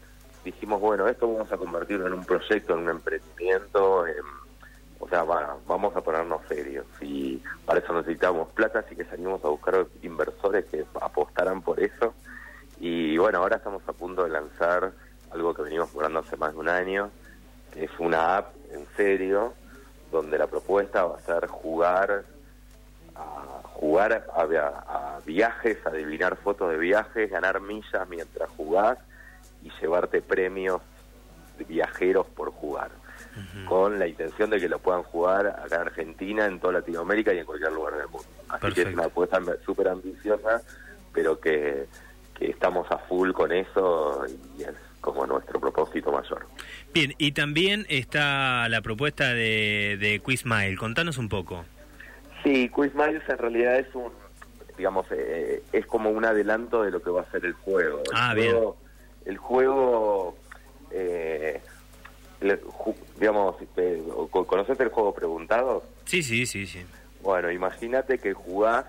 dijimos, 0.44 0.80
bueno, 0.80 1.06
esto 1.08 1.30
vamos 1.30 1.50
a 1.52 1.56
convertirlo 1.56 2.06
en 2.06 2.14
un 2.14 2.24
proyecto, 2.24 2.74
en 2.74 2.80
un 2.80 2.90
emprendimiento, 2.90 4.06
o 5.00 5.08
sea, 5.08 5.22
vamos 5.22 5.94
a 5.96 6.00
ponernos 6.00 6.40
serios. 6.48 6.86
Y 7.00 7.42
para 7.64 7.80
eso 7.80 7.92
necesitamos 7.92 8.48
plata, 8.50 8.80
así 8.80 8.96
que 8.96 9.04
salimos 9.04 9.44
a 9.44 9.48
buscar 9.48 9.86
inversores 10.02 10.64
que 10.66 10.84
apostaran 11.00 11.62
por 11.62 11.80
eso. 11.80 12.14
Y 12.80 13.16
bueno, 13.18 13.38
ahora 13.38 13.56
estamos 13.56 13.82
a 13.86 13.92
punto 13.92 14.24
de 14.24 14.30
lanzar 14.30 14.92
algo 15.30 15.54
que 15.54 15.62
venimos 15.62 15.90
jugando 15.90 16.20
hace 16.20 16.36
más 16.36 16.52
de 16.52 16.58
un 16.58 16.68
año, 16.68 17.10
es 17.76 17.90
una 17.98 18.38
app 18.38 18.54
en 18.72 18.86
serio, 18.96 19.54
donde 20.10 20.38
la 20.38 20.46
propuesta 20.46 21.04
va 21.04 21.18
a 21.18 21.20
ser 21.20 21.46
jugar 21.48 22.24
a 23.14 23.62
jugar 23.74 24.26
a, 24.34 25.16
a 25.16 25.20
viajes, 25.24 25.78
adivinar 25.84 26.36
fotos 26.36 26.70
de 26.70 26.78
viajes, 26.78 27.30
ganar 27.30 27.60
millas 27.60 28.08
mientras 28.08 28.48
jugás 28.50 28.98
y 29.62 29.70
llevarte 29.80 30.22
premios 30.22 30.80
viajeros 31.66 32.26
por 32.26 32.50
jugar, 32.50 32.90
con 33.66 33.98
la 33.98 34.06
intención 34.06 34.50
de 34.50 34.60
que 34.60 34.68
lo 34.68 34.78
puedan 34.78 35.02
jugar 35.02 35.46
acá 35.46 35.76
en 35.76 35.80
Argentina, 35.82 36.46
en 36.46 36.58
toda 36.58 36.74
Latinoamérica 36.74 37.32
y 37.32 37.38
en 37.38 37.44
cualquier 37.44 37.72
lugar 37.72 37.96
del 37.96 38.08
mundo. 38.08 38.28
Así 38.48 38.72
que 38.72 38.82
es 38.82 38.94
una 38.94 39.04
apuesta 39.04 39.40
súper 39.64 39.88
ambiciosa, 39.88 40.62
pero 41.12 41.38
que, 41.40 41.86
que 42.38 42.50
estamos 42.50 42.90
a 42.90 42.98
full 42.98 43.32
con 43.32 43.52
eso 43.52 44.24
y 44.58 44.62
es 44.62 44.74
como 45.00 45.26
nuestro 45.26 45.60
propósito 45.60 46.12
mayor. 46.12 46.46
Bien, 46.92 47.14
y 47.18 47.32
también 47.32 47.86
está 47.88 48.68
la 48.68 48.80
propuesta 48.82 49.34
de, 49.34 49.96
de 50.00 50.20
Quizmail, 50.24 50.78
contanos 50.78 51.18
un 51.18 51.28
poco. 51.28 51.64
Sí, 52.42 52.70
Quizmail 52.74 53.22
en 53.28 53.38
realidad 53.38 53.78
es 53.78 53.94
un, 53.94 54.12
digamos, 54.76 55.06
eh, 55.10 55.62
es 55.72 55.86
como 55.86 56.10
un 56.10 56.24
adelanto 56.24 56.82
de 56.82 56.90
lo 56.90 57.02
que 57.02 57.10
va 57.10 57.22
a 57.22 57.30
ser 57.30 57.44
el 57.44 57.52
juego. 57.52 57.98
El 57.98 58.12
ah, 58.14 58.34
bien 58.34 58.56
el 59.28 59.36
juego, 59.36 60.36
eh, 60.90 61.60
digamos, 63.18 63.56
¿conoces 64.30 64.78
el 64.80 64.88
juego 64.88 65.14
preguntado? 65.14 65.84
Sí, 66.04 66.22
sí, 66.22 66.46
sí, 66.46 66.66
sí. 66.66 66.84
Bueno, 67.22 67.50
imagínate 67.50 68.18
que 68.18 68.32
jugás, 68.32 68.86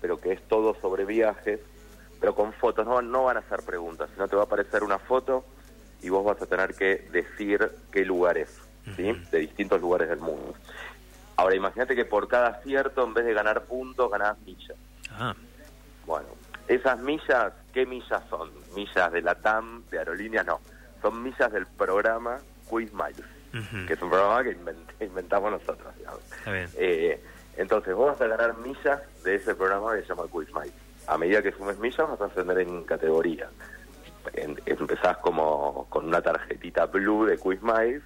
pero 0.00 0.20
que 0.20 0.32
es 0.32 0.42
todo 0.48 0.74
sobre 0.80 1.04
viajes, 1.04 1.60
pero 2.20 2.34
con 2.34 2.52
fotos, 2.52 2.86
no, 2.86 3.00
no 3.02 3.24
van 3.24 3.36
a 3.36 3.48
ser 3.48 3.62
preguntas, 3.62 4.10
sino 4.14 4.28
te 4.28 4.36
va 4.36 4.42
a 4.42 4.44
aparecer 4.46 4.82
una 4.82 4.98
foto 4.98 5.44
y 6.02 6.08
vos 6.08 6.24
vas 6.24 6.40
a 6.42 6.46
tener 6.46 6.74
que 6.74 7.08
decir 7.12 7.70
qué 7.90 8.04
lugar 8.04 8.38
es, 8.38 8.60
¿sí? 8.96 9.12
De 9.30 9.38
distintos 9.38 9.80
lugares 9.80 10.08
del 10.08 10.18
mundo. 10.18 10.54
Ahora, 11.36 11.54
imagínate 11.54 11.94
que 11.94 12.04
por 12.04 12.28
cada 12.28 12.48
acierto, 12.48 13.04
en 13.04 13.14
vez 13.14 13.24
de 13.24 13.34
ganar 13.34 13.64
puntos, 13.64 14.10
ganás 14.10 14.38
millas. 14.40 14.76
Ah. 15.10 15.34
Bueno, 16.04 16.28
esas 16.68 16.98
millas, 17.00 17.52
¿qué 17.72 17.86
millas 17.86 18.22
son? 18.28 18.50
¿Millas 18.74 19.12
de 19.12 19.22
la 19.22 19.34
TAM, 19.36 19.84
de 19.90 19.98
aerolíneas? 19.98 20.46
No, 20.46 20.60
son 21.00 21.22
millas 21.22 21.52
del 21.52 21.66
programa 21.66 22.38
Quiz 22.72 22.90
Miles, 22.94 23.26
que 23.86 23.92
es 23.92 24.00
un 24.00 24.08
programa 24.08 24.42
que 24.42 25.04
inventamos 25.04 25.52
nosotros. 25.52 25.92
Eh, 26.78 27.22
entonces, 27.58 27.94
vos 27.94 28.12
vas 28.12 28.20
a 28.22 28.26
ganar 28.26 28.56
millas 28.56 28.98
de 29.22 29.34
ese 29.34 29.54
programa 29.54 29.94
que 29.94 30.00
se 30.00 30.08
llama 30.08 30.22
Quiz 30.32 30.48
Miles. 30.54 30.72
A 31.06 31.18
medida 31.18 31.42
que 31.42 31.52
sumes 31.52 31.78
millas, 31.78 32.08
vas 32.08 32.20
a 32.22 32.24
ascender 32.24 32.60
en 32.60 32.84
categoría. 32.84 33.50
empezás 34.64 35.18
como 35.18 35.86
con 35.90 36.06
una 36.06 36.22
tarjetita 36.22 36.86
blue 36.86 37.26
de 37.26 37.36
Quiz 37.36 37.60
Miles, 37.60 38.02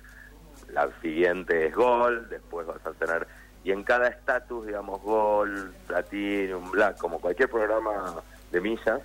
la 0.73 0.91
siguiente 1.01 1.69
es 1.69 1.75
Gold, 1.77 2.29
después 2.29 2.67
vas 2.67 2.85
a 2.85 2.93
tener, 2.95 3.29
y 3.63 3.71
en 3.71 3.85
cada 3.85 4.09
estatus, 4.09 4.67
digamos, 4.67 5.01
Gold, 5.01 5.73
Platinum, 5.87 6.73
Black, 6.73 6.99
como 6.99 7.21
cualquier 7.21 7.49
programa 7.49 8.17
de 8.51 8.61
millas, 8.61 9.01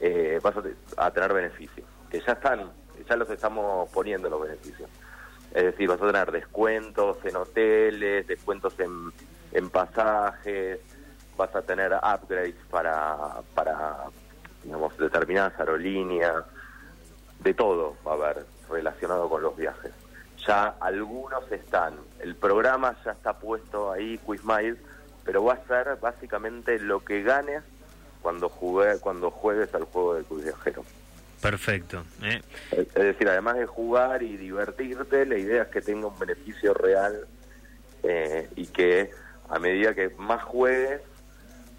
eh, 0.00 0.40
vas 0.42 0.56
a, 0.96 1.10
tener 1.12 1.32
beneficios, 1.32 1.86
que 2.10 2.20
ya 2.20 2.32
están, 2.32 2.72
ya 3.04 3.16
los 3.16 3.28
estamos 3.30 3.88
poniendo 3.90 4.28
los 4.28 4.42
beneficios. 4.42 4.88
Es 5.54 5.64
decir, 5.64 5.88
vas 5.88 6.00
a 6.00 6.06
tener 6.06 6.30
descuentos 6.30 7.18
en 7.24 7.36
hoteles, 7.36 8.26
descuentos 8.26 8.78
en, 8.78 9.12
en 9.52 9.70
pasajes, 9.70 10.80
vas 11.36 11.54
a 11.54 11.62
tener 11.62 11.92
upgrades 11.92 12.56
para, 12.70 13.40
para 13.54 14.04
digamos, 14.62 14.96
determinadas 14.98 15.58
aerolíneas, 15.58 16.44
de 17.40 17.54
todo 17.54 17.96
va 18.06 18.12
a 18.12 18.14
haber 18.14 18.46
relacionado 18.68 19.28
con 19.28 19.42
los 19.42 19.56
viajes. 19.56 19.92
Ya 20.46 20.74
algunos 20.80 21.50
están, 21.50 21.94
el 22.20 22.34
programa 22.34 22.96
ya 23.04 23.12
está 23.12 23.38
puesto 23.38 23.92
ahí, 23.92 24.18
QuizMile, 24.18 24.76
pero 25.24 25.44
va 25.44 25.54
a 25.54 25.66
ser 25.66 25.96
básicamente 26.00 26.78
lo 26.78 27.04
que 27.04 27.22
ganes 27.22 27.62
cuando 28.22 28.48
jugué, 28.48 28.98
cuando 29.00 29.30
juegues 29.30 29.74
al 29.74 29.84
juego 29.84 30.14
de 30.14 30.24
Quiz 30.24 30.44
Viajero. 30.44 30.84
Perfecto. 31.40 32.04
¿eh? 32.22 32.42
Es 32.72 32.94
decir, 32.94 33.28
además 33.28 33.56
de 33.56 33.66
jugar 33.66 34.22
y 34.22 34.36
divertirte, 34.36 35.24
la 35.24 35.38
idea 35.38 35.62
es 35.62 35.68
que 35.68 35.80
tenga 35.80 36.08
un 36.08 36.18
beneficio 36.18 36.74
real 36.74 37.26
eh, 38.02 38.48
y 38.56 38.66
que 38.66 39.10
a 39.48 39.58
medida 39.58 39.94
que 39.94 40.10
más 40.18 40.42
juegues, 40.42 41.00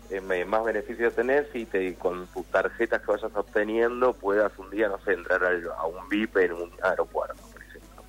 eh, 0.10 0.22
más 0.46 0.64
beneficios 0.64 1.14
tenés 1.14 1.46
y 1.54 1.66
te, 1.66 1.94
con 1.96 2.26
tus 2.28 2.46
tarjetas 2.48 3.02
que 3.02 3.12
vayas 3.12 3.32
obteniendo 3.36 4.14
puedas 4.14 4.52
un 4.58 4.70
día, 4.72 4.88
no 4.88 5.00
sé, 5.02 5.14
entrar 5.14 5.44
a 5.44 5.86
un 5.86 6.10
VIP 6.10 6.38
en 6.38 6.54
un 6.54 6.72
aeropuerto, 6.82 7.42
por 7.52 7.62
ejemplo. 7.62 8.04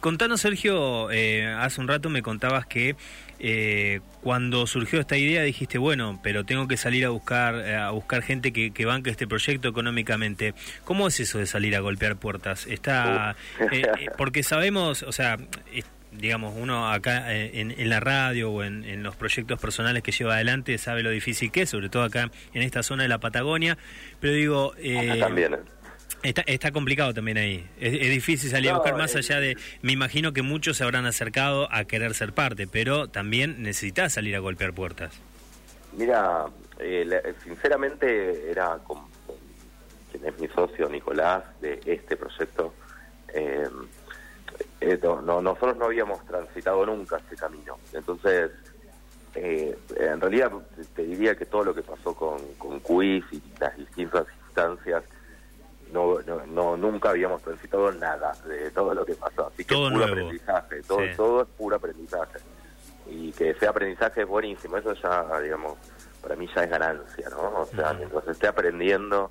Contanos, 0.00 0.40
Sergio, 0.40 1.10
eh, 1.10 1.46
hace 1.46 1.80
un 1.80 1.88
rato 1.88 2.10
me 2.10 2.22
contabas 2.22 2.66
que 2.66 2.96
eh, 3.40 4.00
cuando 4.22 4.66
surgió 4.66 5.00
esta 5.00 5.16
idea 5.16 5.42
dijiste, 5.42 5.78
bueno, 5.78 6.20
pero 6.22 6.44
tengo 6.44 6.68
que 6.68 6.76
salir 6.76 7.06
a 7.06 7.10
buscar 7.10 7.54
a 7.54 7.90
buscar 7.90 8.22
gente 8.22 8.52
que, 8.52 8.70
que 8.70 8.84
banque 8.84 9.10
este 9.10 9.26
proyecto 9.26 9.68
económicamente. 9.68 10.54
¿Cómo 10.84 11.08
es 11.08 11.18
eso 11.20 11.38
de 11.38 11.46
salir 11.46 11.74
a 11.74 11.80
golpear 11.80 12.16
puertas? 12.16 12.66
Está, 12.66 13.36
porque 14.18 14.42
sabemos, 14.42 15.02
o 15.02 15.12
sea, 15.12 15.38
digamos, 16.12 16.54
uno 16.56 16.90
acá 16.90 17.32
eh, 17.34 17.60
en, 17.60 17.88
la 17.88 18.00
radio 18.00 18.50
o 18.50 18.62
en, 18.62 19.02
los 19.02 19.16
proyectos 19.16 19.60
personales 19.60 20.02
que 20.02 20.12
lleva 20.12 20.34
adelante 20.34 20.76
sabe 20.78 21.02
lo 21.02 21.10
difícil 21.10 21.50
que 21.50 21.62
es, 21.62 21.70
sobre 21.70 21.88
todo 21.88 22.02
acá 22.02 22.30
en 22.52 22.62
esta 22.62 22.82
zona 22.82 23.04
de 23.04 23.08
la 23.08 23.18
Patagonia, 23.18 23.78
pero 24.20 24.32
digo... 24.32 24.74
Eh, 24.78 25.18
también. 25.18 25.56
Está, 26.22 26.42
está 26.42 26.70
complicado 26.72 27.14
también 27.14 27.38
ahí. 27.38 27.68
Es, 27.78 27.92
difícil 27.92 28.50
salir 28.50 28.70
a 28.70 28.74
buscar 28.74 28.96
más 28.96 29.16
allá 29.16 29.40
de... 29.40 29.56
Me 29.82 29.92
imagino 29.92 30.32
que 30.32 30.42
muchos 30.42 30.76
se 30.76 30.84
habrán 30.84 31.06
acercado 31.06 31.72
a 31.72 31.84
querer 31.84 32.14
ser 32.14 32.32
parte, 32.32 32.66
pero 32.66 33.08
también 33.08 33.62
necesitas 33.62 34.12
salir 34.12 34.36
a 34.36 34.40
golpear 34.40 34.74
puertas. 34.74 35.14
Mira, 35.96 36.46
eh, 36.78 37.34
sinceramente 37.42 38.50
era 38.50 38.78
con, 38.84 38.98
quien 40.10 40.26
es 40.26 40.38
mi 40.38 40.48
socio 40.48 40.88
Nicolás 40.88 41.44
de 41.60 41.80
este 41.86 42.16
proyecto. 42.16 42.74
Eh, 43.32 43.68
eh, 44.80 44.98
no, 45.02 45.40
nosotros 45.40 45.76
no 45.76 45.86
habíamos 45.86 46.24
transitado 46.26 46.84
nunca 46.86 47.18
ese 47.18 47.36
camino. 47.36 47.78
Entonces, 47.92 48.50
eh, 49.34 49.78
en 49.96 50.20
realidad 50.20 50.52
te 50.94 51.04
diría 51.04 51.34
que 51.36 51.46
todo 51.46 51.64
lo 51.64 51.74
que 51.74 51.82
pasó 51.82 52.14
con, 52.14 52.38
con 52.58 52.80
Quiz 52.80 53.24
y 53.30 53.42
las 53.58 53.76
distintas 53.76 54.26
instancias, 54.46 55.04
no, 55.92 56.18
no, 56.46 56.76
nunca 56.76 57.10
habíamos 57.10 57.42
transitado 57.42 57.92
nada 57.92 58.32
de 58.46 58.70
todo 58.70 58.94
lo 58.94 59.04
que 59.04 59.14
pasó. 59.14 59.48
Así 59.48 59.64
que 59.64 59.74
todo 59.74 59.90
puro 59.90 60.04
aprendizaje, 60.04 60.82
todo, 60.82 61.00
todo 61.16 61.42
es 61.42 61.48
puro 61.48 61.76
aprendizaje. 61.76 62.38
Y 63.06 63.32
que 63.32 63.50
ese 63.50 63.66
aprendizaje 63.66 64.22
es 64.22 64.28
buenísimo, 64.28 64.76
eso 64.76 64.94
ya, 64.94 65.40
digamos, 65.40 65.76
para 66.22 66.36
mí 66.36 66.48
ya 66.54 66.64
es 66.64 66.70
ganancia, 66.70 67.28
¿no? 67.30 67.60
O 67.60 67.66
sea, 67.66 67.92
mientras 67.94 68.26
esté 68.28 68.46
aprendiendo 68.46 69.30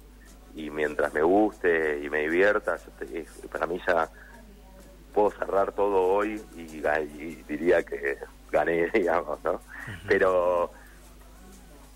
y 0.55 0.69
mientras 0.69 1.13
me 1.13 1.21
guste 1.21 1.99
y 2.03 2.09
me 2.09 2.21
divierta, 2.21 2.77
para 3.51 3.67
mí 3.67 3.79
ya 3.87 4.09
puedo 5.13 5.31
cerrar 5.31 5.71
todo 5.71 6.01
hoy 6.01 6.41
y, 6.55 6.63
diría 7.47 7.83
que 7.83 8.17
gané, 8.51 8.89
digamos, 8.93 9.41
¿no? 9.43 9.61
Pero 10.07 10.71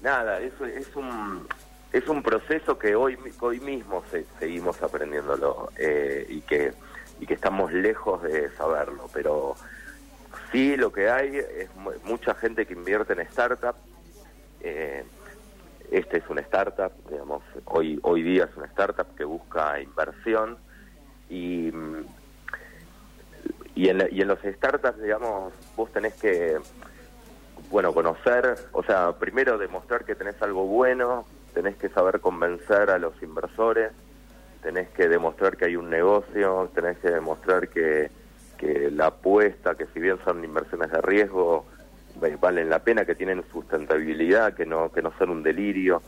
nada, 0.01 0.39
eso 0.39 0.65
es 0.65 0.96
un 0.96 1.48
es 1.94 2.08
un 2.08 2.24
proceso 2.24 2.77
que 2.77 2.96
hoy 2.96 3.18
hoy 3.40 3.60
mismo 3.60 4.03
seguimos 4.40 4.82
aprendiéndolo 4.82 5.70
eh, 5.77 6.25
y 6.27 6.42
que 6.42 6.74
y 7.20 7.27
que 7.27 7.36
estamos 7.36 7.72
lejos 7.72 8.24
de 8.24 8.50
saberlo, 8.58 9.08
pero 9.14 9.56
sí 10.51 10.75
lo 10.75 10.92
que 10.92 11.10
hay 11.10 11.38
es 11.38 11.70
mucha 12.03 12.34
gente 12.34 12.66
que 12.66 12.74
invierte 12.74 13.14
en 13.14 13.22
startup. 13.22 13.75
Eh, 14.62 15.06
este 15.92 16.18
es 16.18 16.24
una 16.29 16.42
startup, 16.42 16.92
digamos, 17.10 17.44
hoy 17.66 18.00
hoy 18.01 18.24
día 18.24 18.46
es 18.46 18.58
una 18.58 18.66
startup 18.66 19.16
que 19.16 19.24
busca 19.24 19.79
inversión 19.79 20.58
y 21.29 21.72
y 23.75 23.90
en, 23.90 24.08
y 24.12 24.22
en 24.22 24.27
los 24.27 24.40
startups, 24.40 25.01
digamos, 25.01 25.53
vos 25.75 25.92
tenés 25.92 26.14
que, 26.16 26.58
bueno, 27.72 27.94
conocer, 27.94 28.56
o 28.72 28.84
sea, 28.84 29.14
primero 29.14 29.58
demostrar 29.58 30.06
que 30.06 30.16
tenés 30.16 30.40
algo 30.42 30.66
bueno, 30.66 31.25
tenés 31.53 31.75
que 31.77 31.89
saber 31.89 32.20
convencer 32.20 32.89
a 32.89 32.98
los 32.98 33.13
inversores, 33.22 33.92
tenés 34.61 34.89
que 34.89 35.07
demostrar 35.07 35.57
que 35.57 35.66
hay 35.66 35.75
un 35.75 35.89
negocio, 35.89 36.70
tenés 36.74 36.98
que 37.00 37.09
demostrar 37.09 37.68
que, 37.70 38.09
que 38.57 38.89
la 38.92 39.07
apuesta, 39.07 39.75
que 39.75 39.85
si 39.94 40.00
bien 40.00 40.18
son 40.24 40.44
inversiones 40.44 40.92
de 40.92 41.01
riesgo, 41.01 41.66
valen 42.39 42.70
la 42.70 42.79
pena, 42.79 43.05
que 43.05 43.16
tienen 43.16 43.44
sustentabilidad, 43.51 44.53
que 44.53 44.66
no, 44.66 44.92
que 44.92 45.01
no 45.01 45.11
son 45.18 45.29
un 45.29 45.44
delirio. 45.44 46.01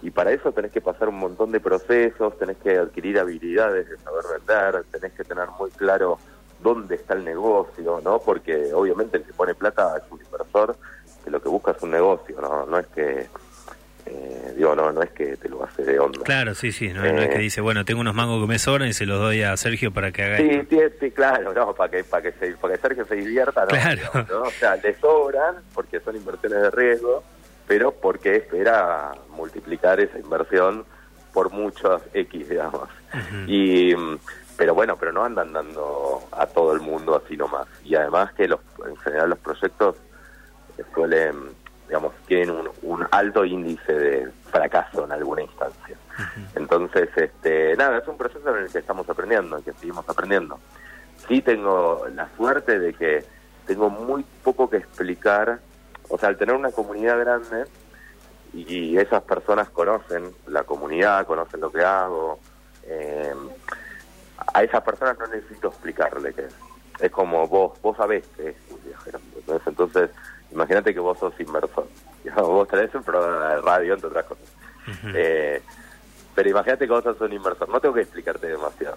Y 0.00 0.10
para 0.10 0.30
eso 0.32 0.52
tenés 0.52 0.72
que 0.72 0.80
pasar 0.80 1.08
un 1.08 1.18
montón 1.18 1.50
de 1.50 1.60
procesos, 1.60 2.38
tenés 2.38 2.56
que 2.58 2.78
adquirir 2.78 3.18
habilidades 3.18 3.88
de 3.88 3.96
saber 3.98 4.24
vender, 4.38 4.84
tenés 4.92 5.12
que 5.12 5.24
tener 5.24 5.48
muy 5.58 5.70
claro 5.70 6.18
dónde 6.62 6.94
está 6.94 7.14
el 7.14 7.24
negocio, 7.24 8.00
¿no? 8.02 8.20
Porque 8.20 8.72
obviamente 8.72 9.18
el 9.18 9.24
que 9.24 9.32
pone 9.32 9.54
plata 9.54 9.96
es 9.96 10.10
un 10.10 10.20
inversor 10.20 10.76
que 11.24 11.30
lo 11.30 11.42
que 11.42 11.48
busca 11.48 11.72
es 11.72 11.82
un 11.82 11.90
negocio, 11.90 12.40
¿no? 12.40 12.66
No 12.66 12.78
es 12.78 12.86
que, 12.88 13.26
eh, 14.06 14.54
digo, 14.56 14.74
no, 14.74 14.92
no 14.92 15.02
es 15.02 15.10
que 15.10 15.36
te 15.36 15.48
lo 15.48 15.64
hace 15.64 15.82
de 15.82 15.98
onda. 15.98 16.20
Claro, 16.24 16.54
sí, 16.54 16.72
sí, 16.72 16.88
no, 16.88 17.04
es 17.04 17.28
que 17.28 17.36
eh, 17.36 17.38
dice, 17.38 17.60
bueno, 17.60 17.84
tengo 17.84 18.00
unos 18.00 18.14
mangos 18.14 18.40
que 18.40 18.48
me 18.48 18.58
sobran 18.58 18.88
y 18.88 18.92
se 18.92 19.06
los 19.06 19.18
doy 19.18 19.42
a 19.42 19.56
Sergio 19.56 19.92
para 19.92 20.12
que 20.12 20.22
haga 20.22 20.36
sí, 20.38 20.66
Sí, 20.68 20.78
sí, 21.00 21.10
claro, 21.10 21.52
no, 21.52 21.74
para 21.74 21.90
que, 21.90 22.04
para 22.04 22.22
que, 22.22 22.32
se, 22.32 22.56
para 22.56 22.74
que 22.74 22.80
Sergio 22.80 23.04
se 23.04 23.16
divierta, 23.16 23.62
¿no? 23.62 23.68
Claro. 23.68 24.26
¿no? 24.30 24.42
O 24.42 24.50
sea, 24.50 24.76
le 24.76 24.94
sobran 24.96 25.56
porque 25.74 26.00
son 26.00 26.16
inversiones 26.16 26.62
de 26.62 26.70
riesgo, 26.70 27.22
pero 27.66 27.92
porque 27.92 28.36
espera 28.36 29.12
multiplicar 29.30 30.00
esa 30.00 30.18
inversión 30.18 30.84
por 31.32 31.50
muchos 31.50 32.02
X, 32.14 32.48
digamos. 32.48 32.88
Y 33.46 33.94
pero 34.58 34.74
bueno, 34.74 34.96
pero 34.96 35.12
no 35.12 35.24
andan 35.24 35.52
dando 35.52 36.20
a 36.32 36.44
todo 36.46 36.72
el 36.72 36.80
mundo 36.80 37.14
así 37.14 37.36
nomás. 37.36 37.68
Y 37.84 37.94
además 37.94 38.32
que 38.32 38.48
los, 38.48 38.58
en 38.84 38.96
general 38.96 39.30
los 39.30 39.38
proyectos 39.38 39.94
suelen, 40.92 41.34
digamos, 41.88 42.12
tienen 42.26 42.68
un, 42.82 43.06
alto 43.10 43.44
índice 43.44 43.92
de 43.92 44.30
fracaso 44.50 45.04
en 45.04 45.12
alguna 45.12 45.42
instancia. 45.42 45.96
Entonces, 46.54 47.08
este, 47.16 47.76
nada, 47.76 47.98
es 47.98 48.06
un 48.06 48.18
proceso 48.18 48.54
en 48.54 48.64
el 48.64 48.70
que 48.70 48.78
estamos 48.78 49.08
aprendiendo, 49.08 49.56
en 49.56 49.60
el 49.60 49.64
que 49.64 49.78
seguimos 49.80 50.06
aprendiendo. 50.08 50.58
Sí 51.26 51.40
tengo 51.40 52.06
la 52.14 52.28
suerte 52.36 52.78
de 52.78 52.92
que 52.92 53.24
tengo 53.66 53.88
muy 53.88 54.24
poco 54.44 54.68
que 54.68 54.76
explicar, 54.76 55.60
o 56.08 56.18
sea, 56.18 56.28
al 56.28 56.36
tener 56.36 56.54
una 56.54 56.70
comunidad 56.70 57.18
grande 57.18 57.64
y 58.52 58.96
esas 58.96 59.22
personas 59.22 59.68
conocen 59.70 60.30
la 60.46 60.64
comunidad, 60.64 61.26
conocen 61.26 61.60
lo 61.60 61.72
que 61.72 61.82
hago, 61.82 62.38
eh, 62.84 63.34
a 64.54 64.62
esas 64.62 64.82
personas 64.82 65.18
no 65.18 65.26
necesito 65.26 65.68
explicarle 65.68 66.32
que 66.34 66.42
es. 66.46 66.54
Es 67.00 67.12
como 67.12 67.46
vos, 67.46 67.80
vos 67.80 67.96
sabés 67.96 68.26
que 68.36 68.50
es 68.50 68.56
un 68.70 68.82
viajero. 68.84 69.20
Entonces, 69.66 70.10
imagínate 70.52 70.92
que 70.94 71.00
vos 71.00 71.18
sos 71.18 71.38
inversor. 71.40 71.86
Vos 72.36 72.68
tenés 72.68 72.94
un 72.94 73.02
programa 73.02 73.54
de 73.54 73.60
radio, 73.62 73.94
entre 73.94 74.08
otras 74.08 74.24
cosas. 74.26 74.44
Eh, 75.14 75.62
pero 76.34 76.50
imagínate 76.50 76.86
que 76.86 76.92
vos 76.92 77.02
sos 77.02 77.20
un 77.20 77.32
inversor. 77.32 77.68
No 77.68 77.80
tengo 77.80 77.94
que 77.94 78.02
explicarte 78.02 78.46
demasiado. 78.46 78.96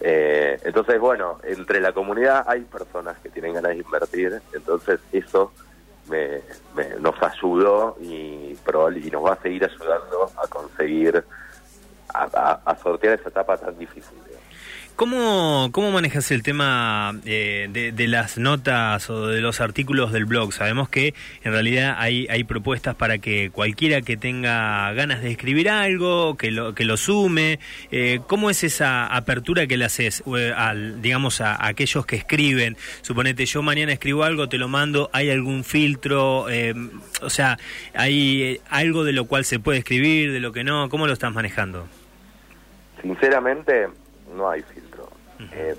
Eh, 0.00 0.58
entonces, 0.64 0.98
bueno, 1.00 1.38
entre 1.42 1.80
la 1.80 1.92
comunidad 1.92 2.44
hay 2.46 2.60
personas 2.62 3.18
que 3.18 3.30
tienen 3.30 3.54
ganas 3.54 3.72
de 3.72 3.78
invertir. 3.78 4.40
Entonces, 4.52 5.00
eso 5.12 5.52
me, 6.08 6.40
nos 7.00 7.20
ayudó 7.22 7.96
y, 8.00 8.56
y 8.56 9.10
nos 9.10 9.24
va 9.24 9.32
a 9.32 9.42
seguir 9.42 9.64
ayudando 9.64 10.30
a 10.42 10.46
conseguir, 10.48 11.24
a, 12.14 12.60
a 12.64 12.76
sortear 12.76 13.18
esa 13.18 13.28
etapa 13.28 13.56
tan 13.56 13.76
difícil. 13.78 14.18
¿Cómo, 14.96 15.70
¿Cómo 15.72 15.90
manejas 15.90 16.30
el 16.30 16.42
tema 16.42 17.14
eh, 17.24 17.92
de, 17.94 18.08
las 18.08 18.36
notas 18.36 19.08
o 19.08 19.26
de 19.26 19.40
los 19.40 19.60
artículos 19.60 20.12
del 20.12 20.26
blog? 20.26 20.52
Sabemos 20.52 20.88
que 20.88 21.14
en 21.42 21.52
realidad 21.52 21.96
hay, 21.98 22.26
hay 22.28 22.44
propuestas 22.44 22.94
para 22.94 23.18
que 23.18 23.50
cualquiera 23.50 24.02
que 24.02 24.16
tenga 24.16 24.92
ganas 24.92 25.22
de 25.22 25.30
escribir 25.30 25.70
algo, 25.70 26.36
que 26.36 26.50
lo, 26.50 26.74
que 26.74 26.84
lo 26.84 26.96
sume. 26.96 27.58
Eh, 27.90 28.20
¿Cómo 28.26 28.50
es 28.50 28.64
esa 28.64 29.06
apertura 29.06 29.66
que 29.66 29.78
le 29.78 29.86
haces 29.86 30.22
eh, 30.36 30.52
al, 30.54 31.00
digamos, 31.00 31.40
a, 31.40 31.66
aquellos 31.66 32.04
que 32.04 32.16
escriben? 32.16 32.76
Suponete, 33.00 33.46
yo 33.46 33.62
mañana 33.62 33.92
escribo 33.92 34.24
algo, 34.24 34.48
te 34.48 34.58
lo 34.58 34.68
mando, 34.68 35.08
¿hay 35.12 35.30
algún 35.30 35.64
filtro? 35.64 36.46
o 37.22 37.30
sea, 37.30 37.58
¿hay 37.94 38.60
algo 38.68 39.04
de 39.04 39.12
lo 39.12 39.24
cual 39.24 39.44
se 39.44 39.58
puede 39.58 39.78
escribir, 39.78 40.32
de 40.32 40.40
lo 40.40 40.52
que 40.52 40.64
no? 40.64 40.88
¿Cómo 40.90 41.06
lo 41.06 41.12
estás 41.12 41.32
manejando? 41.32 41.88
Sinceramente, 43.00 43.88
no 44.34 44.48
hay 44.48 44.62
filtro. 44.62 45.08
Eh, 45.52 45.74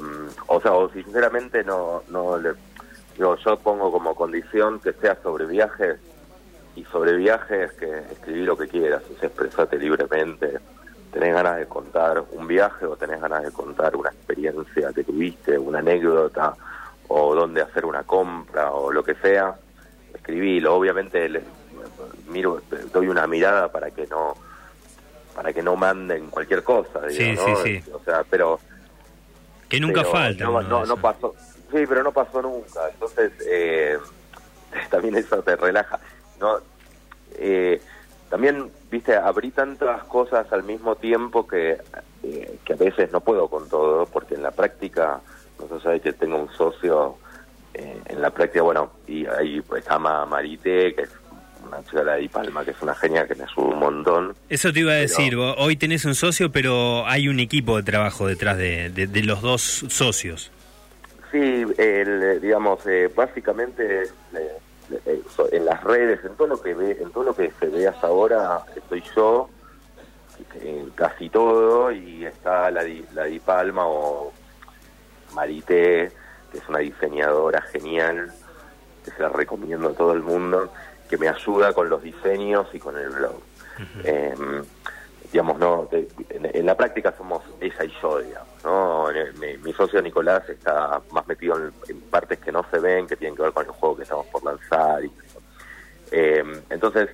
o 0.47 0.59
sea, 0.59 0.73
o 0.73 0.89
sinceramente 0.89 1.63
no, 1.63 2.03
no 2.09 2.37
le, 2.37 2.53
yo 3.17 3.37
pongo 3.59 3.91
como 3.91 4.15
condición 4.15 4.79
que 4.79 4.93
sea 4.93 5.17
sobre 5.21 5.45
viajes 5.45 5.99
y 6.75 6.83
sobre 6.85 7.15
viajes 7.15 7.71
que 7.73 7.99
escribí 8.11 8.43
lo 8.43 8.57
que 8.57 8.67
quieras, 8.67 9.03
o 9.13 9.19
sea, 9.19 9.27
expresate 9.27 9.77
libremente. 9.77 10.59
Tenés 11.11 11.33
ganas 11.33 11.57
de 11.57 11.67
contar 11.67 12.23
un 12.31 12.47
viaje 12.47 12.85
o 12.85 12.95
tenés 12.95 13.21
ganas 13.21 13.43
de 13.43 13.51
contar 13.51 13.95
una 13.95 14.09
experiencia 14.09 14.91
que 14.93 15.03
tuviste, 15.03 15.57
una 15.57 15.79
anécdota 15.79 16.55
o 17.07 17.35
dónde 17.35 17.61
hacer 17.61 17.85
una 17.85 18.03
compra 18.03 18.71
o 18.71 18.91
lo 18.91 19.03
que 19.03 19.13
sea, 19.15 19.55
escribílo. 20.13 20.75
Obviamente 20.75 21.29
les 21.29 21.43
miro, 22.27 22.61
doy 22.91 23.07
una 23.07 23.27
mirada 23.27 23.71
para 23.71 23.91
que 23.91 24.07
no 24.07 24.35
para 25.33 25.51
que 25.51 25.63
no 25.63 25.75
manden 25.75 26.27
cualquier 26.27 26.63
cosa, 26.63 27.09
sí, 27.09 27.35
sí, 27.35 27.53
sí. 27.63 27.91
O 27.91 27.99
sea, 28.03 28.23
pero... 28.29 28.59
Que 29.67 29.79
nunca 29.79 30.03
falta. 30.03 30.45
No, 30.45 30.85
no, 30.85 30.97
pasó, 30.97 31.33
sí, 31.71 31.83
pero 31.87 32.03
no 32.03 32.11
pasó 32.11 32.41
nunca. 32.41 32.89
Entonces, 32.89 33.31
eh, 33.49 33.97
también 34.89 35.15
eso 35.15 35.41
te 35.41 35.55
relaja. 35.55 35.99
No, 36.39 36.57
eh, 37.35 37.81
también, 38.29 38.69
viste, 38.91 39.15
abrí 39.15 39.51
tantas 39.51 40.03
cosas 40.03 40.51
al 40.51 40.63
mismo 40.63 40.95
tiempo 40.95 41.47
que, 41.47 41.77
eh, 42.23 42.57
que 42.63 42.73
a 42.73 42.77
veces 42.77 43.11
no 43.11 43.21
puedo 43.21 43.47
con 43.47 43.67
todo, 43.69 44.05
porque 44.05 44.35
en 44.35 44.43
la 44.43 44.51
práctica, 44.51 45.21
no 45.69 45.79
sé, 45.79 45.99
que 45.99 46.13
tengo 46.13 46.37
un 46.37 46.51
socio 46.51 47.17
en 47.73 48.21
la 48.21 48.29
práctica, 48.29 48.61
bueno, 48.61 48.91
y 49.07 49.25
ahí 49.25 49.59
pues, 49.61 49.83
se 49.83 49.89
llama 49.89 50.27
Marité, 50.27 50.93
que 50.93 51.01
es 51.01 51.09
una 51.65 51.83
chica 51.83 52.03
de 52.03 52.29
Palma, 52.29 52.63
que 52.63 52.71
es 52.71 52.81
una 52.81 52.95
genia 52.95 53.27
que 53.27 53.35
me 53.35 53.45
sube 53.47 53.73
un 53.73 53.79
montón. 53.79 54.35
Eso 54.49 54.71
te 54.71 54.81
iba 54.81 54.91
a 54.91 54.95
decir, 54.95 55.35
hoy 55.35 55.75
tenés 55.75 56.05
un 56.05 56.15
socio, 56.15 56.51
pero 56.51 57.05
hay 57.07 57.27
un 57.27 57.39
equipo 57.39 57.77
de 57.77 57.83
trabajo 57.83 58.27
detrás 58.27 58.57
de, 58.57 58.89
de, 58.89 59.23
los 59.23 59.41
dos 59.41 59.85
socios. 59.89 60.51
Sí, 61.31 61.65
el, 61.77 62.39
digamos, 62.41 62.85
eh, 62.85 63.09
básicamente 63.15 64.03
eh, 64.03 64.57
eh, 65.05 65.21
en 65.51 65.65
las 65.65 65.83
redes, 65.83 66.23
en 66.23 66.35
todo 66.35 66.47
lo 66.47 66.61
que 66.61 66.73
ve, 66.73 66.97
en 67.01 67.11
todo 67.11 67.23
lo 67.23 67.35
que 67.35 67.51
se 67.59 67.67
ve 67.67 67.87
hasta 67.87 68.07
ahora, 68.07 68.61
estoy 68.75 69.03
yo, 69.15 69.49
en 70.61 70.89
casi 70.91 71.29
todo, 71.29 71.91
y 71.91 72.25
está 72.25 72.69
la, 72.69 72.83
la 73.13 73.23
Di 73.25 73.39
Palma 73.39 73.87
o 73.87 74.31
Marité, 75.33 76.11
que 76.51 76.57
es 76.57 76.69
una 76.69 76.79
diseñadora 76.79 77.61
genial, 77.61 78.31
que 79.03 79.11
se 79.11 79.21
la 79.21 79.29
recomiendo 79.29 79.89
a 79.89 79.93
todo 79.93 80.13
el 80.13 80.21
mundo 80.21 80.71
que 81.13 81.17
me 81.19 81.29
ayuda 81.29 81.73
con 81.73 81.89
los 81.89 82.01
diseños 82.01 82.65
y 82.73 82.79
con 82.79 82.97
el 82.97 83.09
blog. 83.09 83.35
Em, 84.03 84.63
digamos, 85.31 85.59
no, 85.59 85.87
en, 85.91 86.65
la 86.65 86.75
práctica 86.75 87.13
somos 87.15 87.43
ella 87.61 87.83
y 87.83 87.93
yo, 88.01 88.17
digamos, 88.17 88.63
¿no? 88.63 89.07
Mi, 89.63 89.73
socio 89.73 90.01
Nicolás 90.01 90.49
está 90.49 91.01
más 91.11 91.27
metido 91.27 91.55
en, 91.87 92.01
partes 92.09 92.39
que 92.39 92.51
no 92.51 92.65
se 92.71 92.79
ven, 92.79 93.05
que 93.05 93.15
tienen 93.15 93.35
que 93.35 93.43
ver 93.43 93.51
con 93.51 93.63
el 93.63 93.71
juego 93.73 93.97
que 93.97 94.03
estamos 94.03 94.25
por 94.27 94.43
lanzar. 94.43 95.05
Y, 95.05 95.11
em, 96.09 96.59
entonces, 96.71 97.09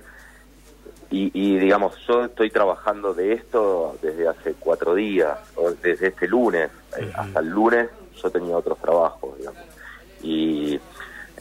y, 1.10 1.58
digamos, 1.58 1.94
yo 2.06 2.24
estoy 2.24 2.50
trabajando 2.50 3.12
de 3.12 3.34
esto 3.34 3.98
desde 4.00 4.28
hace 4.28 4.54
cuatro 4.58 4.94
días, 4.94 5.38
desde 5.82 6.08
este 6.08 6.26
lunes, 6.26 6.70
eh, 6.96 7.12
hasta 7.14 7.40
el 7.40 7.48
lunes 7.50 7.90
yo 8.14 8.30
tenía 8.30 8.56
otros 8.56 8.78
trabajos, 8.78 9.36
digamos. 9.36 9.62
Y 10.22 10.80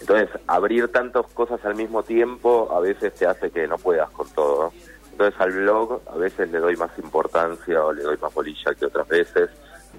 entonces, 0.10 0.42
abrir 0.48 0.92
tantas 0.92 1.28
cosas 1.34 1.64
al 1.66 1.76
mismo 1.76 2.02
tiempo 2.02 2.68
a 2.76 2.80
veces 2.80 3.14
te 3.14 3.28
hace 3.28 3.52
que 3.52 3.68
no 3.68 3.78
puedas 3.78 4.10
con 4.10 4.28
todo. 4.32 4.74
Entonces, 5.12 5.40
al 5.40 5.52
blog 5.52 6.02
a 6.12 6.18
veces 6.18 6.50
le 6.50 6.58
doy 6.58 6.76
más 6.78 6.90
importancia 6.98 7.86
o 7.86 7.94
le 7.94 8.02
doy 8.02 8.18
más 8.18 8.34
bolilla 8.34 8.74
que 8.74 8.88
otras 8.88 9.08
veces, 9.08 9.52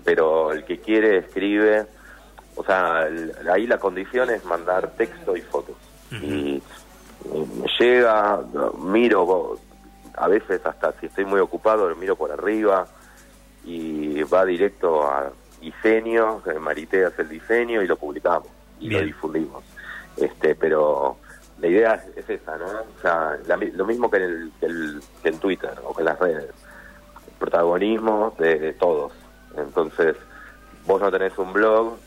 pero 0.04 0.50
el 0.50 0.64
que 0.64 0.78
quiere 0.78 1.18
escribe. 1.18 1.86
O 2.56 2.64
sea, 2.64 3.06
ahí 3.52 3.68
la 3.68 3.78
condición 3.78 4.30
es 4.30 4.44
mandar 4.44 4.90
texto 4.96 5.36
y 5.36 5.42
fotos. 5.42 5.76
Y 6.10 6.60
me 7.24 7.68
llega, 7.78 8.40
miro, 8.82 9.60
a 10.16 10.26
veces 10.26 10.60
hasta 10.66 10.92
si 10.98 11.06
estoy 11.06 11.24
muy 11.24 11.38
ocupado, 11.38 11.88
lo 11.88 11.94
miro 11.94 12.16
por 12.16 12.32
arriba 12.32 12.84
y 13.64 14.24
va 14.24 14.44
directo 14.44 15.06
a 15.06 15.30
diseño, 15.60 16.42
Marité 16.58 17.04
hace 17.04 17.22
el 17.22 17.28
diseño 17.28 17.80
y 17.80 17.86
lo 17.86 17.94
publicamos 17.94 18.48
y 18.80 18.90
lo 18.90 19.00
difundimos 19.02 19.62
este 20.20 20.54
pero 20.54 21.16
la 21.60 21.66
idea 21.68 22.02
es, 22.16 22.28
esa, 22.28 22.56
¿no? 22.56 22.66
O 22.66 23.00
sea, 23.02 23.38
lo 23.74 23.84
mismo 23.86 24.10
que 24.10 24.16
en, 24.16 24.52
el, 24.62 25.02
en 25.24 25.38
Twitter 25.38 25.72
o 25.84 25.94
que 25.94 26.00
en 26.00 26.06
las 26.06 26.18
redes. 26.18 26.50
protagonismo 27.38 28.34
de, 28.38 28.72
todos. 28.74 29.12
Entonces, 29.56 30.16
vos 30.86 31.00
no 31.00 31.10
tenés 31.10 31.36
un 31.38 31.52
blog, 31.52 31.98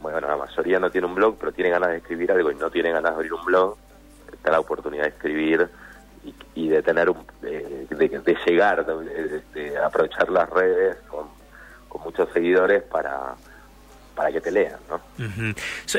bueno, 0.00 0.20
la 0.20 0.36
mayoría 0.36 0.78
no 0.78 0.90
tiene 0.90 1.06
un 1.06 1.14
blog, 1.14 1.36
pero 1.38 1.52
tiene 1.52 1.70
ganas 1.70 1.90
de 1.90 1.96
escribir 1.98 2.32
algo 2.32 2.50
y 2.50 2.54
no 2.56 2.70
tiene 2.70 2.90
ganas 2.90 3.12
de 3.12 3.16
abrir 3.16 3.32
un 3.32 3.44
blog, 3.44 3.76
está 4.32 4.50
la 4.50 4.60
oportunidad 4.60 5.04
de 5.04 5.10
escribir 5.10 5.68
y, 6.54 6.68
de 6.68 6.82
tener 6.82 7.08
un, 7.08 7.24
de, 7.40 7.86
de, 7.88 8.38
llegar, 8.46 8.84
de, 8.84 9.78
aprovechar 9.78 10.28
las 10.28 10.50
redes 10.50 10.96
con 11.08 11.28
muchos 12.04 12.28
seguidores 12.32 12.82
para 12.82 13.34
para 14.18 14.32
que 14.32 14.40
te 14.40 14.50
lean, 14.50 14.80
¿no? 14.90 15.00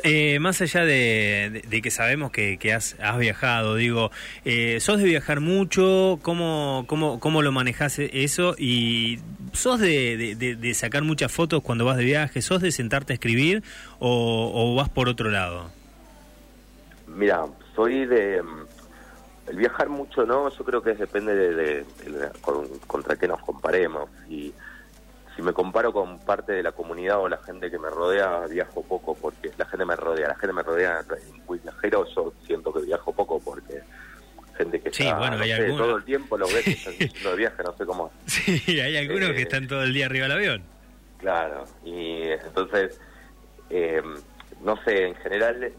Eh, 0.03 0.39
más 0.39 0.60
allá 0.60 0.84
de, 0.84 1.62
que 1.82 1.89
sabemos 1.89 2.32
que, 2.32 2.73
has, 2.73 2.97
viajado, 3.17 3.75
digo, 3.75 4.12
eh, 4.43 4.82
¿sos 4.82 4.97
de 4.99 5.05
viajar 5.05 5.39
mucho? 5.39 6.19
¿Cómo, 6.21 6.84
cómo, 6.86 7.21
cómo 7.21 7.41
lo 7.41 7.53
manejas 7.53 7.97
eso? 7.97 8.55
¿Y 8.58 9.21
sos 9.53 9.79
de, 9.79 10.73
sacar 10.75 11.03
muchas 11.03 11.32
fotos 11.32 11.63
cuando 11.63 11.86
vas 11.86 11.95
de 11.95 12.03
viaje? 12.03 12.41
¿Sos 12.41 12.62
de 12.62 12.73
sentarte 12.73 13.13
a 13.13 13.15
escribir 13.15 13.63
o, 13.99 14.75
vas 14.75 14.89
por 14.89 15.08
otro 15.08 15.29
lado? 15.29 15.71
Mira, 17.08 17.45
soy 17.73 18.05
de... 18.05 18.43
El 19.47 19.55
viajar 19.55 19.88
mucho, 19.88 20.25
¿no? 20.25 20.49
Yo 20.49 20.65
creo 20.65 20.84
que 20.84 20.93
depende 20.93 21.34
de, 21.34 21.86
contra 22.86 23.15
qué 23.15 23.29
nos 23.29 23.39
comparemos. 23.39 24.10
Y 24.29 24.53
si 25.39 25.45
me 25.45 25.54
comparo 25.54 25.93
con 25.93 26.19
parte 26.19 26.52
de 26.52 26.62
la 26.62 26.73
comunidad 26.73 27.17
o 27.19 27.30
la 27.30 27.38
gente 27.38 27.71
que 27.71 27.80
me 27.80 27.89
rodea, 27.89 28.45
viajo 28.47 28.84
poco 28.84 29.15
porque 29.15 29.49
la 29.58 29.65
gente 29.67 29.86
me 29.86 29.95
rodea, 29.95 30.28
la 30.28 30.36
gente 30.36 30.52
me 30.52 30.63
rodea 30.63 31.06
muy 31.47 31.60
viajero, 31.60 32.06
yo 32.13 32.34
siento 32.45 32.73
que 32.73 32.82
viajo 32.82 33.13
poco 33.13 33.39
porque 33.39 33.80
gente 34.58 34.82
que 34.82 34.89
está 34.89 35.17
todo 35.78 35.95
el 35.95 36.04
tiempo 36.04 36.38
lo 36.38 36.45
ves 36.47 36.67
están 36.67 36.93
de 37.23 37.36
viaje, 37.38 37.63
no 37.63 37.73
sé 37.78 37.86
cómo. 37.86 38.12
Sí, 38.25 38.82
hay 38.82 38.97
algunos 38.97 39.30
que 39.30 39.39
eh, 39.39 39.43
están 39.43 39.65
todo 39.65 39.84
el 39.84 39.93
día 39.93 40.08
arriba 40.08 40.23
del 40.23 40.34
avión. 40.34 40.63
Claro, 41.19 41.63
y 41.86 42.23
entonces, 42.23 42.99
eh, 43.69 44.02
no 44.62 44.75
sé, 44.84 45.08
en 45.08 45.15
general, 45.15 45.71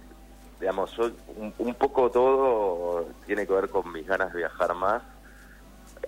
digamos, 0.59 0.97
yo 0.97 1.11
un, 1.37 1.53
un 1.59 1.75
poco 1.75 2.11
todo 2.11 3.11
tiene 3.27 3.47
que 3.47 3.53
ver 3.53 3.69
con 3.69 3.93
mis 3.93 4.07
ganas 4.07 4.33
de 4.33 4.39
viajar 4.39 4.75
más. 4.75 5.03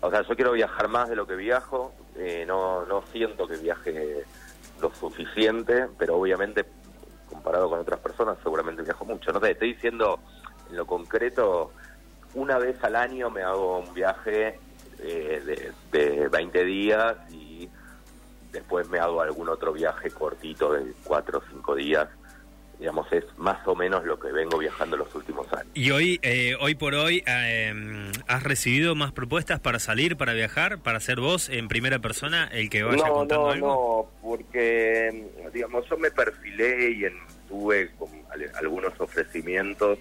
O 0.02 0.10
sea, 0.10 0.22
yo 0.22 0.34
quiero 0.34 0.52
viajar 0.52 0.88
más 0.88 1.08
de 1.08 1.14
lo 1.14 1.26
que 1.26 1.36
viajo, 1.36 1.94
eh, 2.16 2.44
no, 2.46 2.84
no 2.86 3.04
siento 3.12 3.46
que 3.46 3.56
viaje 3.56 4.24
lo 4.80 4.92
suficiente, 4.92 5.86
pero 5.96 6.16
obviamente 6.16 6.64
comparado 7.30 7.70
con 7.70 7.78
otras 7.78 8.00
personas 8.00 8.36
seguramente 8.42 8.82
viajo 8.82 9.04
mucho. 9.04 9.32
No 9.32 9.40
te 9.40 9.52
estoy 9.52 9.74
diciendo 9.74 10.18
en 10.68 10.76
lo 10.76 10.86
concreto, 10.86 11.70
una 12.34 12.58
vez 12.58 12.82
al 12.82 12.96
año 12.96 13.30
me 13.30 13.42
hago 13.42 13.78
un 13.78 13.94
viaje 13.94 14.58
eh, 14.98 15.72
de, 15.92 15.98
de 15.98 16.28
20 16.28 16.64
días 16.64 17.16
y 17.30 17.70
después 18.50 18.88
me 18.88 18.98
hago 18.98 19.22
algún 19.22 19.48
otro 19.48 19.72
viaje 19.72 20.10
cortito 20.10 20.72
de 20.72 20.92
4 21.04 21.38
o 21.38 21.42
5 21.48 21.74
días 21.76 22.08
digamos, 22.82 23.06
es 23.12 23.24
más 23.36 23.64
o 23.68 23.76
menos 23.76 24.04
lo 24.04 24.18
que 24.18 24.32
vengo 24.32 24.58
viajando 24.58 24.96
los 24.96 25.14
últimos 25.14 25.46
años. 25.52 25.68
¿Y 25.72 25.92
hoy, 25.92 26.18
eh, 26.22 26.56
hoy 26.58 26.74
por 26.74 26.96
hoy, 26.96 27.22
eh, 27.28 28.10
has 28.26 28.42
recibido 28.42 28.96
más 28.96 29.12
propuestas 29.12 29.60
para 29.60 29.78
salir, 29.78 30.16
para 30.16 30.32
viajar, 30.32 30.80
para 30.80 30.98
ser 30.98 31.20
vos 31.20 31.48
en 31.48 31.68
primera 31.68 32.00
persona 32.00 32.48
el 32.50 32.68
que 32.70 32.82
vaya 32.82 33.06
contando 33.06 33.44
no, 33.44 33.50
algo? 33.52 34.10
No, 34.20 34.28
porque, 34.28 35.30
digamos, 35.54 35.88
yo 35.88 35.96
me 35.96 36.10
perfilé 36.10 36.90
y 36.90 37.04
en, 37.04 37.14
tuve 37.48 37.92
algunos 38.58 38.98
ofrecimientos, 38.98 40.00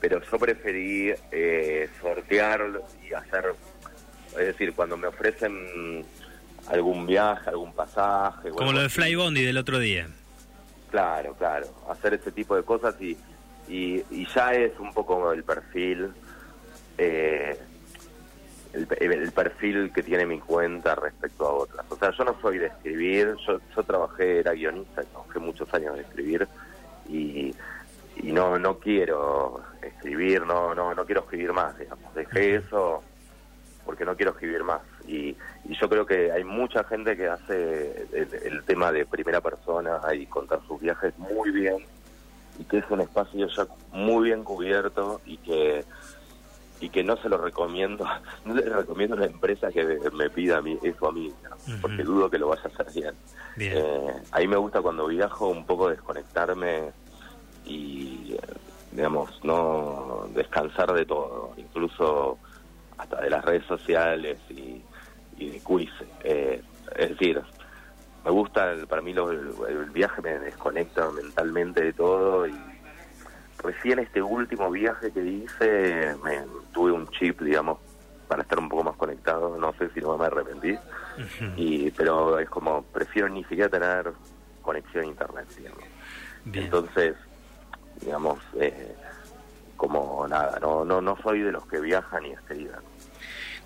pero 0.00 0.22
yo 0.22 0.38
preferí 0.38 1.12
eh, 1.30 1.90
sortear 2.00 2.62
y 3.06 3.12
hacer, 3.12 3.52
es 4.30 4.46
decir, 4.46 4.72
cuando 4.72 4.96
me 4.96 5.08
ofrecen 5.08 6.06
algún 6.68 7.06
viaje, 7.06 7.50
algún 7.50 7.74
pasaje. 7.74 8.48
Como 8.48 8.72
lo 8.72 8.80
de 8.80 8.88
Fly 8.88 9.14
Bondi 9.16 9.44
del 9.44 9.58
otro 9.58 9.78
día. 9.78 10.08
Claro, 10.90 11.34
claro, 11.34 11.66
hacer 11.88 12.14
ese 12.14 12.30
tipo 12.30 12.56
de 12.56 12.62
cosas 12.62 12.94
y, 13.00 13.16
y, 13.68 14.26
ya 14.34 14.52
es 14.52 14.78
un 14.78 14.92
poco 14.92 15.32
el 15.32 15.42
perfil, 15.42 16.12
eh, 16.96 17.58
el, 18.72 18.86
perfil 19.32 19.92
que 19.92 20.02
tiene 20.02 20.26
mi 20.26 20.38
cuenta 20.38 20.94
respecto 20.94 21.46
a 21.46 21.52
otras. 21.52 21.86
O 21.90 21.96
sea, 21.96 22.10
yo 22.12 22.24
no 22.24 22.40
soy 22.40 22.58
de 22.58 22.66
escribir, 22.66 23.34
yo, 23.46 23.60
yo 23.74 23.82
trabajé, 23.82 24.40
era 24.40 24.52
guionista, 24.52 25.02
trabajé 25.02 25.38
muchos 25.40 25.72
años 25.74 25.96
de 25.96 26.02
escribir 26.02 26.46
y, 27.08 27.54
y 28.22 28.32
no 28.32 28.58
no 28.58 28.78
quiero 28.78 29.60
escribir, 29.82 30.46
no 30.46 30.74
no 30.74 30.94
no 30.94 31.04
quiero 31.04 31.22
escribir 31.22 31.52
más, 31.52 31.76
digamos. 31.78 32.14
Dejé 32.14 32.56
eso 32.56 33.02
porque 33.84 34.04
no 34.04 34.16
quiero 34.16 34.32
escribir 34.32 34.62
más. 34.62 34.82
Y, 35.06 35.36
yo 35.80 35.88
creo 35.88 36.06
que 36.06 36.30
hay 36.30 36.44
mucha 36.44 36.84
gente 36.84 37.16
que 37.16 37.28
hace 37.28 38.06
el, 38.12 38.62
tema 38.64 38.92
de 38.92 39.04
primera 39.04 39.40
persona 39.40 40.00
y 40.14 40.24
contar 40.26 40.60
sus 40.66 40.80
viajes 40.80 41.12
muy 41.18 41.50
bien 41.50 41.78
y 42.58 42.64
que 42.64 42.78
es 42.78 42.84
un 42.88 43.00
espacio 43.00 43.48
ya 43.48 43.66
muy 43.90 44.28
bien 44.28 44.44
cubierto 44.44 45.20
y 45.26 45.36
que 45.38 45.84
y 46.80 46.90
que 46.90 47.02
no 47.02 47.16
se 47.16 47.28
lo 47.28 47.38
recomiendo, 47.38 48.06
no 48.44 48.54
le 48.54 48.62
recomiendo 48.62 49.16
a 49.16 49.20
la 49.20 49.26
empresa 49.26 49.70
que 49.72 49.98
me 50.12 50.30
pida 50.30 50.58
a 50.58 50.62
mí, 50.62 50.78
eso 50.82 51.08
a 51.08 51.12
mí, 51.12 51.32
porque 51.80 52.02
dudo 52.02 52.30
que 52.30 52.38
lo 52.38 52.48
vaya 52.48 52.62
a 52.64 52.68
hacer 52.68 52.92
bien. 52.92 53.14
Eh, 53.58 54.12
ahí 54.32 54.46
me 54.46 54.56
gusta 54.56 54.82
cuando 54.82 55.06
viajo 55.06 55.48
un 55.48 55.64
poco 55.64 55.88
desconectarme 55.88 56.90
y, 57.64 58.36
digamos, 58.92 59.42
no 59.42 60.28
descansar 60.34 60.92
de 60.92 61.06
todo, 61.06 61.52
incluso 61.56 62.38
hasta 62.98 63.20
de 63.20 63.30
las 63.30 63.44
redes 63.44 63.64
sociales 63.66 64.38
y, 64.50 64.82
de 65.36 65.60
quiz. 65.60 65.90
Eh, 66.24 66.62
es 66.96 67.08
decir, 67.10 67.42
me 68.24 68.30
gusta, 68.30 68.74
para 68.88 69.02
mí 69.02 69.12
el, 69.12 69.90
viaje 69.90 70.20
me 70.22 70.38
desconecta 70.38 71.10
mentalmente 71.10 71.84
de 71.84 71.92
todo 71.92 72.46
y 72.46 72.54
recién 73.62 73.98
este 73.98 74.20
último 74.20 74.70
viaje 74.70 75.12
que 75.12 75.24
hice 75.24 76.16
me 76.24 76.42
tuve 76.72 76.92
un 76.92 77.08
chip, 77.08 77.40
digamos, 77.40 77.78
para 78.26 78.42
estar 78.42 78.58
un 78.58 78.68
poco 78.68 78.82
más 78.82 78.96
conectado, 78.96 79.56
no 79.56 79.72
sé 79.74 79.88
si 79.90 80.00
no 80.00 80.18
me 80.18 80.26
arrepentí, 80.26 80.76
y 81.56 81.90
pero 81.92 82.38
es 82.38 82.48
como, 82.50 82.82
prefiero 82.82 83.28
ni 83.28 83.44
siquiera 83.44 83.68
tener 83.68 84.12
conexión 84.62 85.04
a 85.04 85.06
internet, 85.06 85.46
digamos. 85.56 85.84
Entonces, 86.52 87.14
digamos, 88.00 88.40
eh, 88.58 88.96
como 89.76 90.26
nada, 90.28 90.58
no, 90.60 90.84
no, 90.84 91.00
no 91.00 91.16
soy 91.22 91.40
de 91.40 91.52
los 91.52 91.66
que 91.66 91.80
viajan 91.80 92.26
y 92.26 92.30
escriban. 92.30 92.80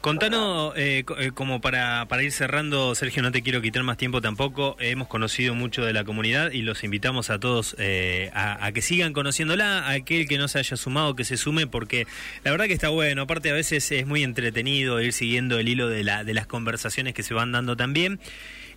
Contanos, 0.00 0.72
eh, 0.76 1.04
eh, 1.18 1.30
como 1.34 1.60
para, 1.60 2.06
para 2.08 2.22
ir 2.22 2.32
cerrando, 2.32 2.94
Sergio, 2.94 3.22
no 3.22 3.32
te 3.32 3.42
quiero 3.42 3.60
quitar 3.60 3.82
más 3.82 3.98
tiempo 3.98 4.22
tampoco, 4.22 4.74
hemos 4.78 5.08
conocido 5.08 5.54
mucho 5.54 5.84
de 5.84 5.92
la 5.92 6.04
comunidad 6.04 6.52
y 6.52 6.62
los 6.62 6.84
invitamos 6.84 7.28
a 7.28 7.38
todos 7.38 7.76
eh, 7.78 8.30
a, 8.32 8.72
que 8.72 8.80
sigan 8.80 9.12
conociéndola, 9.12 9.80
a 9.80 9.90
aquel 9.90 10.26
que 10.26 10.38
no 10.38 10.48
se 10.48 10.58
haya 10.58 10.78
sumado, 10.78 11.14
que 11.16 11.24
se 11.24 11.36
sume, 11.36 11.66
porque 11.66 12.06
la 12.44 12.50
verdad 12.50 12.64
que 12.64 12.72
está 12.72 12.88
bueno, 12.88 13.22
aparte 13.22 13.50
a 13.50 13.52
veces 13.52 13.92
es 13.92 14.06
muy 14.06 14.22
entretenido 14.22 15.02
ir 15.02 15.12
siguiendo 15.12 15.58
el 15.58 15.68
hilo 15.68 15.90
de, 15.90 16.02
la, 16.02 16.24
de 16.24 16.32
las 16.32 16.46
conversaciones 16.46 17.12
que 17.12 17.22
se 17.22 17.34
van 17.34 17.52
dando 17.52 17.76
también. 17.76 18.20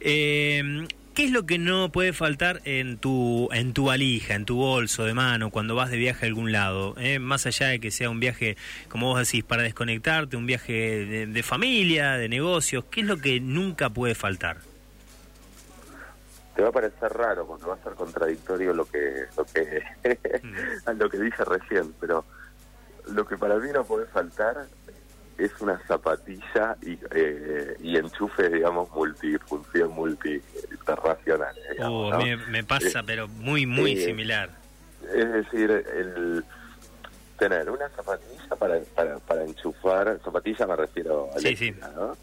Eh, 0.01 0.85
¿Qué 1.13 1.26
es 1.26 1.32
lo 1.32 1.45
que 1.45 1.60
no 1.60 1.91
puede 1.91 2.12
faltar 2.12 2.62
en 2.65 2.97
tu, 2.97 3.47
en 3.52 3.73
tu 3.73 3.86
valija, 3.86 4.34
en 4.34 4.45
tu 4.45 4.56
bolso 4.56 5.06
de 5.06 5.13
mano, 5.13 5.52
cuando 5.52 5.76
vas 5.76 5.91
de 5.91 5.97
viaje 5.97 6.26
a 6.26 6.28
algún 6.28 6.52
lado? 6.52 6.95
Eh? 6.97 7.19
Más 7.19 7.45
allá 7.45 7.67
de 7.67 7.80
que 7.80 7.91
sea 7.91 8.10
un 8.10 8.19
viaje, 8.19 8.58
como 8.89 9.10
vos 9.10 9.19
decís, 9.19 9.43
para 9.43 9.62
desconectarte, 9.62 10.38
un 10.38 10.47
viaje 10.47 11.28
de, 11.28 11.43
familia, 11.43 12.13
de 12.13 12.30
negocios, 12.30 12.86
¿qué 12.89 13.02
es 13.02 13.06
lo 13.06 13.17
que 13.17 13.39
nunca 13.39 13.91
puede 13.91 14.15
faltar? 14.15 14.58
Te 16.56 16.63
va 16.63 16.69
a 16.69 16.71
parecer 16.71 17.13
raro 17.13 17.45
porque 17.45 17.65
va 17.65 17.76
a 17.76 17.84
ser 17.84 17.93
contradictorio 17.93 18.73
lo 18.73 18.86
que 18.86 19.26
lo 19.38 19.45
que, 19.45 19.84
mm. 20.43 20.97
lo 20.97 21.10
que 21.12 21.19
dije 21.19 21.45
recién, 21.45 21.93
pero 21.99 22.26
lo 23.12 23.23
que 23.28 23.38
para 23.38 23.58
mí 23.60 23.69
no 23.71 23.84
puede 23.84 24.08
faltar 24.08 24.65
es 25.45 25.51
una 25.60 25.79
zapatilla 25.88 26.77
y, 26.82 26.97
eh, 27.12 27.75
y 27.82 27.97
enchufe, 27.97 28.49
digamos, 28.49 28.89
multifunción, 28.91 29.91
multiterracional. 29.91 31.56
Oh, 31.82 32.12
me, 32.49 32.63
pasa, 32.63 33.03
pero 33.03 33.27
muy, 33.27 33.65
muy 33.65 33.97
similar. 33.97 34.49
Es 35.13 35.32
decir, 35.32 35.69
el 35.71 36.43
tener 37.38 37.69
una 37.69 37.89
zapatilla 37.89 38.56
para, 38.58 38.79
para, 38.95 39.17
para 39.19 39.43
enchufar, 39.43 40.19
zapatilla 40.23 40.65
me 40.65 40.75
refiero 40.77 41.29
a 41.36 41.39
sí, 41.39 41.56
sí. 41.56 41.75
¿no? 41.95 42.15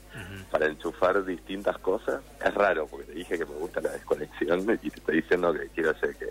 Para 0.51 0.67
enchufar 0.67 1.23
distintas 1.25 1.77
cosas. 1.79 2.23
Es 2.45 2.55
raro, 2.55 2.87
porque 2.87 3.07
te 3.07 3.13
dije 3.13 3.39
que 3.39 3.45
me 3.45 3.55
gusta 3.57 3.81
la 3.81 3.91
desconexión 3.91 4.61
y 4.61 4.91
te 4.91 4.99
estoy 4.99 5.17
diciendo 5.21 5.53
que 5.53 5.69
quiero 5.69 5.91
hacer 5.91 6.17
que 6.17 6.27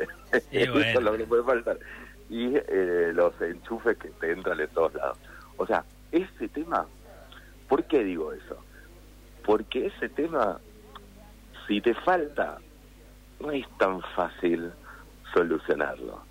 eso 0.64 0.80
es 0.80 1.02
lo 1.02 1.18
que 1.18 1.26
puede 1.26 1.44
faltar. 1.44 1.78
Y 2.30 2.56
eh, 2.56 3.12
los 3.14 3.40
enchufes 3.42 3.98
que 3.98 4.10
te 4.10 4.32
entran 4.32 4.58
de 4.58 4.68
todos 4.68 4.94
lados. 4.96 5.18
O 5.58 5.68
sea, 5.68 5.84
ese 6.12 6.48
tema, 6.50 6.86
¿por 7.68 7.84
qué 7.86 8.04
digo 8.04 8.34
eso? 8.34 8.58
Porque 9.46 9.88
ese 9.88 10.10
tema, 10.10 10.60
si 11.68 11.82
te 11.82 11.94
falta, 11.94 12.60
no 13.40 13.52
es 13.52 13.66
tan 13.78 14.02
fácil 14.16 14.72
solucionarlo. 15.34 16.22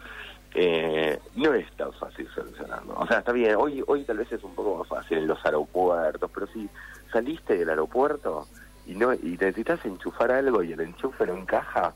Eh, 0.54 1.18
no 1.36 1.54
es 1.54 1.70
tan 1.76 1.92
fácil 1.92 2.28
solucionarlo. 2.34 2.94
O 2.96 3.06
sea, 3.06 3.18
está 3.18 3.32
bien, 3.32 3.56
hoy, 3.56 3.82
hoy 3.86 4.04
tal 4.04 4.18
vez 4.18 4.32
es 4.32 4.42
un 4.42 4.54
poco 4.54 4.78
más 4.78 4.88
fácil 4.88 5.18
en 5.18 5.26
los 5.26 5.44
aeropuertos, 5.44 6.30
pero 6.32 6.46
si 6.48 6.68
saliste 7.12 7.56
del 7.56 7.68
aeropuerto 7.68 8.46
y 8.86 8.94
no 8.94 9.12
y 9.12 9.36
necesitas 9.38 9.84
enchufar 9.84 10.32
algo 10.32 10.62
y 10.62 10.72
el 10.72 10.80
enchufe 10.80 11.26
no 11.26 11.36
encaja, 11.36 11.94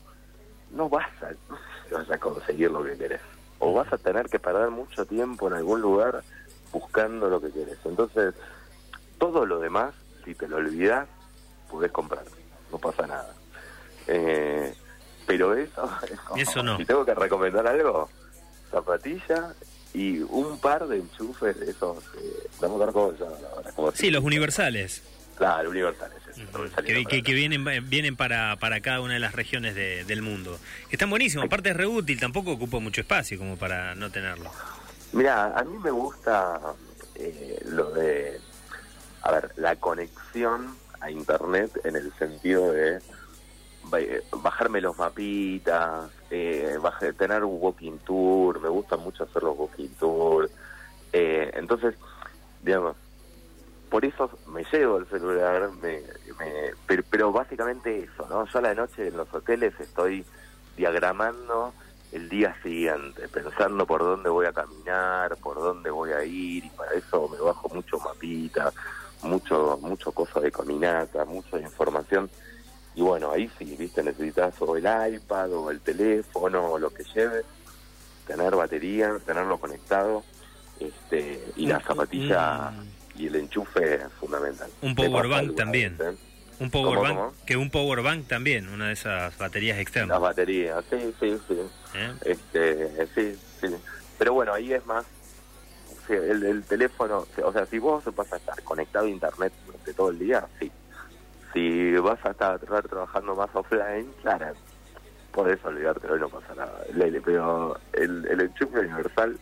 no 0.71 0.87
vas 0.89 1.09
a, 1.23 1.31
no 1.91 1.97
vas 1.97 2.11
a 2.11 2.17
conseguir 2.19 2.71
lo 2.71 2.83
que 2.83 2.97
querés. 2.97 3.21
O 3.59 3.73
vas 3.73 3.91
a 3.91 3.97
tener 3.97 4.27
que 4.27 4.39
perder 4.39 4.69
mucho 4.69 5.05
tiempo 5.05 5.47
en 5.47 5.53
algún 5.53 5.81
lugar 5.81 6.23
buscando 6.73 7.29
lo 7.29 7.39
que 7.39 7.51
quieres. 7.51 7.77
Entonces, 7.85 8.33
todo 9.17 9.45
lo 9.45 9.59
demás, 9.59 9.93
si 10.25 10.33
te 10.35 10.47
lo 10.47 10.57
olvidas, 10.57 11.07
puedes 11.69 11.91
comprar, 11.91 12.25
no 12.71 12.77
pasa 12.79 13.07
nada. 13.07 13.33
Eh, 14.07 14.73
pero 15.25 15.55
eso, 15.55 15.89
eso 16.35 16.63
no. 16.63 16.77
si 16.77 16.85
tengo 16.85 17.05
que 17.05 17.13
recomendar 17.13 17.65
algo, 17.65 18.09
zapatilla 18.69 19.53
y 19.93 20.19
un 20.21 20.59
par 20.59 20.87
de 20.87 20.97
enchufes 20.97 21.57
de 21.59 21.71
esos, 21.71 21.99
eh, 22.17 22.49
vamos 22.59 22.81
a 22.81 22.85
ver 22.85 22.93
cómo 22.93 23.11
se 23.13 23.23
llama 23.23 23.91
sí, 23.93 24.11
los 24.11 24.23
universales. 24.23 25.03
Claro, 25.35 25.69
universales. 25.69 26.17
que, 27.07 27.23
que, 27.23 27.33
vienen 27.33 27.65
vienen 27.89 28.15
para, 28.15 28.55
para 28.57 28.81
cada 28.81 29.01
una 29.01 29.13
de 29.15 29.19
las 29.19 29.33
regiones 29.33 29.75
del 29.75 30.21
mundo. 30.21 30.59
Están 30.91 31.09
buenísimos, 31.09 31.45
aparte 31.45 31.69
es 31.69 31.77
reútil, 31.77 32.19
tampoco 32.19 32.51
ocupa 32.51 32.79
mucho 32.79 33.01
espacio 33.01 33.37
como 33.37 33.57
para 33.57 33.95
no 33.95 34.11
tenerlo. 34.11 34.51
Mira, 35.13 35.57
a 35.57 35.63
mí 35.63 35.77
me 35.77 35.91
gusta 35.91 36.59
eh, 37.15 37.61
lo 37.65 37.91
de, 37.91 38.41
a 39.21 39.31
ver, 39.31 39.51
la 39.57 39.75
conexión 39.75 40.75
a 40.99 41.11
Internet 41.11 41.79
en 41.83 41.95
el 41.95 42.11
sentido 42.13 42.71
de 42.71 42.99
eh, 43.97 44.23
bajarme 44.41 44.81
los 44.81 44.97
mapitas, 44.97 46.09
eh, 46.31 46.79
tener 47.17 47.43
un 47.43 47.57
walking 47.61 47.99
tour, 47.99 48.59
me 48.59 48.69
gusta 48.69 48.97
mucho 48.97 49.25
hacer 49.25 49.43
los 49.43 49.55
walking 49.57 49.89
tour. 49.99 50.49
Eh, 51.11 51.51
entonces, 51.53 51.93
digamos, 52.63 52.95
por 53.91 54.05
eso 54.05 54.31
me 54.47 54.63
llevo 54.71 54.97
el 54.97 55.05
celular, 55.07 55.69
me, 55.79 56.01
pero, 56.87 57.03
pero, 57.07 57.31
básicamente 57.31 57.99
eso, 57.99 58.27
¿no? 58.29 58.45
Yo 58.45 58.59
a 58.59 58.61
la 58.63 58.73
noche 58.73 59.09
en 59.09 59.17
los 59.17 59.31
hoteles 59.31 59.79
estoy 59.79 60.25
diagramando 60.75 61.71
el 62.13 62.29
día 62.29 62.55
siguiente, 62.61 63.27
pensando 63.27 63.87
por 63.87 64.01
dónde 64.01 64.29
voy 64.29 64.45
a 64.45 64.53
caminar, 64.53 65.35
por 65.37 65.57
dónde 65.57 65.89
voy 65.89 66.11
a 66.11 66.23
ir, 66.23 66.65
y 66.65 66.69
para 66.69 66.93
eso 66.93 67.27
me 67.27 67.39
bajo 67.39 67.67
mucho 67.69 67.97
mapita, 67.99 68.71
mucho, 69.23 69.79
mucho 69.81 70.11
cosa 70.11 70.39
de 70.39 70.51
caminata, 70.51 71.25
mucha 71.25 71.59
información. 71.59 72.29
Y 72.95 73.01
bueno, 73.01 73.31
ahí 73.31 73.49
sí, 73.57 73.75
viste, 73.77 74.03
necesitas 74.03 74.53
o 74.59 74.77
el 74.77 74.85
iPad 75.15 75.51
o 75.53 75.71
el 75.71 75.79
teléfono 75.79 76.73
o 76.73 76.77
lo 76.77 76.93
que 76.93 77.03
lleves, 77.03 77.45
tener 78.27 78.55
batería, 78.55 79.17
tenerlo 79.25 79.57
conectado, 79.57 80.23
este, 80.79 81.43
y 81.55 81.65
la 81.65 81.79
zapatilla 81.79 82.73
y 83.15 83.27
el 83.27 83.35
enchufe 83.35 83.95
es 83.95 84.13
fundamental. 84.19 84.69
Un 84.81 84.93
powerbank 84.93 85.55
también. 85.55 85.97
Un 86.59 86.69
power 86.69 86.99
bank, 86.99 87.33
que 87.45 87.57
un 87.57 87.69
power 87.69 88.01
bank 88.01 88.27
también, 88.27 88.69
una 88.69 88.87
de 88.87 88.93
esas 88.93 89.37
baterías 89.37 89.79
externas. 89.79 90.09
Las 90.09 90.21
baterías, 90.21 90.83
sí, 90.89 91.13
sí, 91.19 91.37
sí. 91.47 91.57
¿Eh? 91.95 92.13
Este, 92.25 93.07
sí, 93.15 93.39
sí. 93.59 93.75
Pero 94.17 94.33
bueno, 94.33 94.53
ahí 94.53 94.73
es 94.73 94.85
más 94.85 95.05
el, 96.09 96.63
teléfono, 96.63 97.25
o 97.43 97.51
sea, 97.51 97.65
si 97.65 97.79
vos 97.79 98.03
vas 98.15 98.31
a 98.33 98.37
estar 98.37 98.61
conectado 98.63 99.05
a 99.05 99.09
internet 99.09 99.53
durante 99.65 99.93
todo 99.93 100.09
el 100.09 100.19
día, 100.19 100.45
sí. 100.59 100.71
Si 101.53 101.91
vas 101.97 102.23
a 102.25 102.31
estar 102.31 102.59
trabajando 102.59 103.35
más 103.35 103.49
offline, 103.53 104.11
claro, 104.21 104.53
podés 105.31 105.63
olvidarte, 105.63 106.09
hoy 106.09 106.19
no 106.19 106.29
pasa 106.29 106.55
nada. 106.55 106.83
Pero 107.23 107.79
el, 107.93 108.25
el 108.25 108.41
enchufe 108.41 108.79
universal 108.79 109.37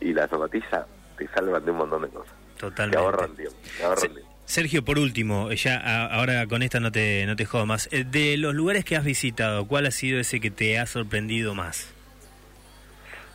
y 0.00 0.12
la 0.12 0.28
zapatilla 0.28 0.86
te 1.16 1.28
salvan 1.28 1.64
de 1.64 1.70
un 1.70 1.78
montón 1.78 2.02
de 2.02 2.08
cosas. 2.08 2.34
Totalmente. 2.58 2.96
Te 2.96 3.02
ahorran 3.02 3.34
tiempo, 3.34 3.56
te 3.76 3.84
ahorran 3.84 4.12
tiempo. 4.14 4.31
Sergio, 4.44 4.84
por 4.84 4.98
último, 4.98 5.50
ya 5.52 6.06
ahora 6.06 6.46
con 6.46 6.62
esta 6.62 6.80
no 6.80 6.92
te, 6.92 7.24
no 7.26 7.36
te 7.36 7.44
jodo 7.44 7.66
más. 7.66 7.88
Eh, 7.90 8.04
de 8.04 8.36
los 8.36 8.54
lugares 8.54 8.84
que 8.84 8.96
has 8.96 9.04
visitado, 9.04 9.66
¿cuál 9.66 9.86
ha 9.86 9.90
sido 9.90 10.20
ese 10.20 10.40
que 10.40 10.50
te 10.50 10.78
ha 10.78 10.86
sorprendido 10.86 11.54
más? 11.54 11.88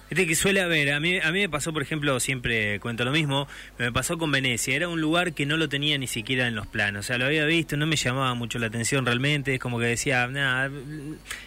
Este 0.10 0.26
que 0.26 0.36
suele 0.36 0.62
haber, 0.62 0.94
a 0.94 1.02
mí, 1.02 1.20
a 1.20 1.32
mí 1.34 1.42
me 1.42 1.50
pasó, 1.50 1.74
por 1.74 1.82
ejemplo, 1.82 2.18
siempre 2.22 2.80
cuento 2.80 3.04
lo 3.04 3.12
mismo, 3.12 3.46
me 3.78 3.92
pasó 3.92 4.18
con 4.18 4.32
Venecia, 4.32 4.74
era 4.74 4.88
un 4.88 5.02
lugar 5.02 5.34
que 5.34 5.46
no 5.46 5.58
lo 5.58 5.68
tenía 5.68 5.98
ni 5.98 6.08
siquiera 6.08 6.48
en 6.48 6.56
los 6.56 6.66
planos, 6.66 7.06
o 7.06 7.08
sea, 7.08 7.18
lo 7.18 7.26
había 7.26 7.44
visto, 7.44 7.76
no 7.76 7.86
me 7.88 7.98
llamaba 7.98 8.34
mucho 8.34 8.58
la 8.58 8.68
atención 8.68 9.06
realmente, 9.06 9.56
es 9.56 9.60
como 9.60 9.80
que 9.80 9.86
decía, 9.86 10.26
nada, 10.28 10.72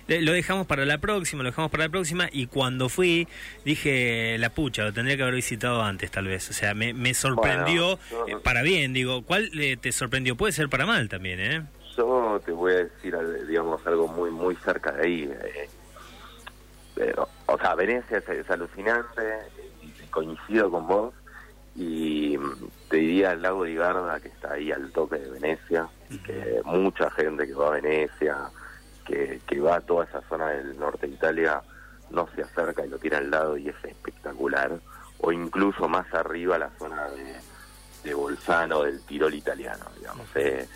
lo 0.08 0.32
dejamos 0.32 0.66
para 0.66 0.84
la 0.84 0.98
próxima, 0.98 1.42
lo 1.42 1.48
dejamos 1.48 1.70
para 1.70 1.84
la 1.84 1.90
próxima, 1.90 2.28
y 2.30 2.48
cuando 2.48 2.90
fui, 2.90 3.26
dije, 3.64 4.36
la 4.38 4.50
pucha, 4.50 4.84
lo 4.84 4.92
tendría 4.92 5.16
que 5.16 5.22
haber 5.22 5.36
visitado 5.36 5.82
antes 5.82 6.10
tal 6.10 6.26
vez, 6.26 6.50
o 6.50 6.52
sea, 6.52 6.74
me, 6.74 6.92
me 6.92 7.14
sorprendió, 7.14 7.94
eh, 8.28 8.36
para 8.44 8.60
bien, 8.60 8.92
digo, 8.92 9.22
¿cuál 9.22 9.50
eh, 9.58 9.78
te 9.78 9.90
sorprendió? 9.90 10.36
Puede 10.36 10.52
ser 10.52 10.68
para 10.68 10.84
mal 10.84 11.08
también, 11.08 11.40
¿eh? 11.40 11.62
Yo 11.96 12.40
te 12.44 12.52
voy 12.52 12.72
a 12.72 12.76
decir, 12.84 13.16
digamos, 13.48 13.86
algo 13.86 14.06
muy, 14.06 14.30
muy 14.30 14.54
cerca 14.56 14.92
de 14.92 15.06
ahí, 15.06 15.30
eh 15.56 15.68
o 17.50 17.58
sea, 17.58 17.74
Venecia 17.74 18.18
es, 18.18 18.50
alucinante, 18.50 19.22
y 19.82 20.06
coincido 20.06 20.70
con 20.70 20.86
vos, 20.86 21.14
y 21.74 22.36
te 22.88 22.96
diría 22.96 23.32
el 23.32 23.42
lago 23.42 23.64
de 23.64 24.20
que 24.22 24.28
está 24.28 24.52
ahí 24.52 24.72
al 24.72 24.90
toque 24.92 25.18
de 25.18 25.30
Venecia, 25.30 25.88
que 26.24 26.60
mucha 26.64 27.10
gente 27.10 27.46
que 27.46 27.54
va 27.54 27.68
a 27.68 27.80
Venecia, 27.80 28.36
que, 29.04 29.60
va 29.60 29.76
a 29.76 29.80
toda 29.80 30.04
esa 30.04 30.20
zona 30.28 30.48
del 30.50 30.78
norte 30.78 31.06
de 31.06 31.14
Italia, 31.14 31.62
no 32.10 32.28
se 32.34 32.42
acerca 32.42 32.84
y 32.84 32.88
lo 32.88 32.98
tira 32.98 33.18
al 33.18 33.30
lado 33.30 33.56
y 33.56 33.68
es 33.68 33.84
espectacular, 33.84 34.80
o 35.20 35.32
incluso 35.32 35.88
más 35.88 36.12
arriba 36.14 36.58
la 36.58 36.70
zona 36.78 37.08
de, 38.02 38.14
Bolzano, 38.14 38.82
del 38.82 39.02
Tirol 39.02 39.34
italiano, 39.34 39.84
digamos. 39.98 40.26
Eh, 40.34 40.66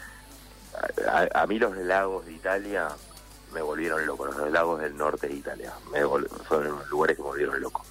a, 1.33 1.47
mí 1.47 1.59
los 1.59 1.77
lagos 1.77 2.27
de 2.27 2.33
Italia 2.33 2.89
me 3.55 3.63
volvieron 3.63 4.05
loco. 4.05 4.27
Los 4.27 4.51
lagos 4.51 4.81
del 4.81 4.97
norte 4.97 5.29
de 5.29 5.35
Italia 5.35 5.73
me 5.93 6.01
son 6.01 6.65
los 6.65 6.91
lugares 6.91 7.17
que 7.17 7.23
me 7.23 7.29
volvieron 7.29 7.61
loco. 7.61 7.85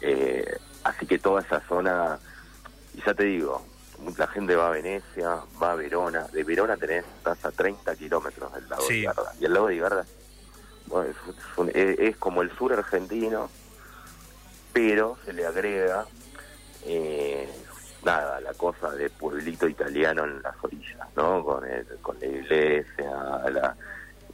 Eh, 0.00 0.56
así 0.84 1.06
que 1.06 1.18
toda 1.18 1.42
esa 1.42 1.60
zona, 1.68 2.18
y 2.94 3.02
ya 3.04 3.12
te 3.12 3.24
digo, 3.24 3.62
la 4.16 4.28
gente 4.28 4.56
va 4.56 4.68
a 4.68 4.70
Venecia, 4.70 5.40
va 5.62 5.72
a 5.72 5.74
Verona. 5.74 6.26
De 6.32 6.44
Verona 6.44 6.76
tenés, 6.76 7.04
estás 7.18 7.44
a 7.44 7.50
30 7.50 7.94
kilómetros 7.96 8.54
del 8.54 8.68
lago 8.68 8.86
de 8.86 9.02
Garda. 9.02 9.32
Y 9.40 9.44
el 9.44 9.52
lago 9.52 9.66
de 9.66 9.78
Garda 9.78 10.06
es, 11.74 12.16
como 12.16 12.42
el 12.42 12.56
sur 12.56 12.72
argentino, 12.72 13.50
pero 14.72 15.18
se 15.24 15.32
le 15.32 15.44
agrega 15.44 16.06
eh, 16.86 17.48
nada, 18.04 18.40
la 18.40 18.54
cosa 18.54 18.90
de 18.92 19.10
pueblito 19.10 19.68
italiano 19.68 20.24
en 20.24 20.40
las 20.40 20.54
orillas, 20.62 21.08
¿no? 21.16 21.44
Con, 21.44 21.68
el, 21.68 21.86
con 22.00 22.18
la 22.18 22.26
iglesia, 22.26 23.10
la, 23.50 23.76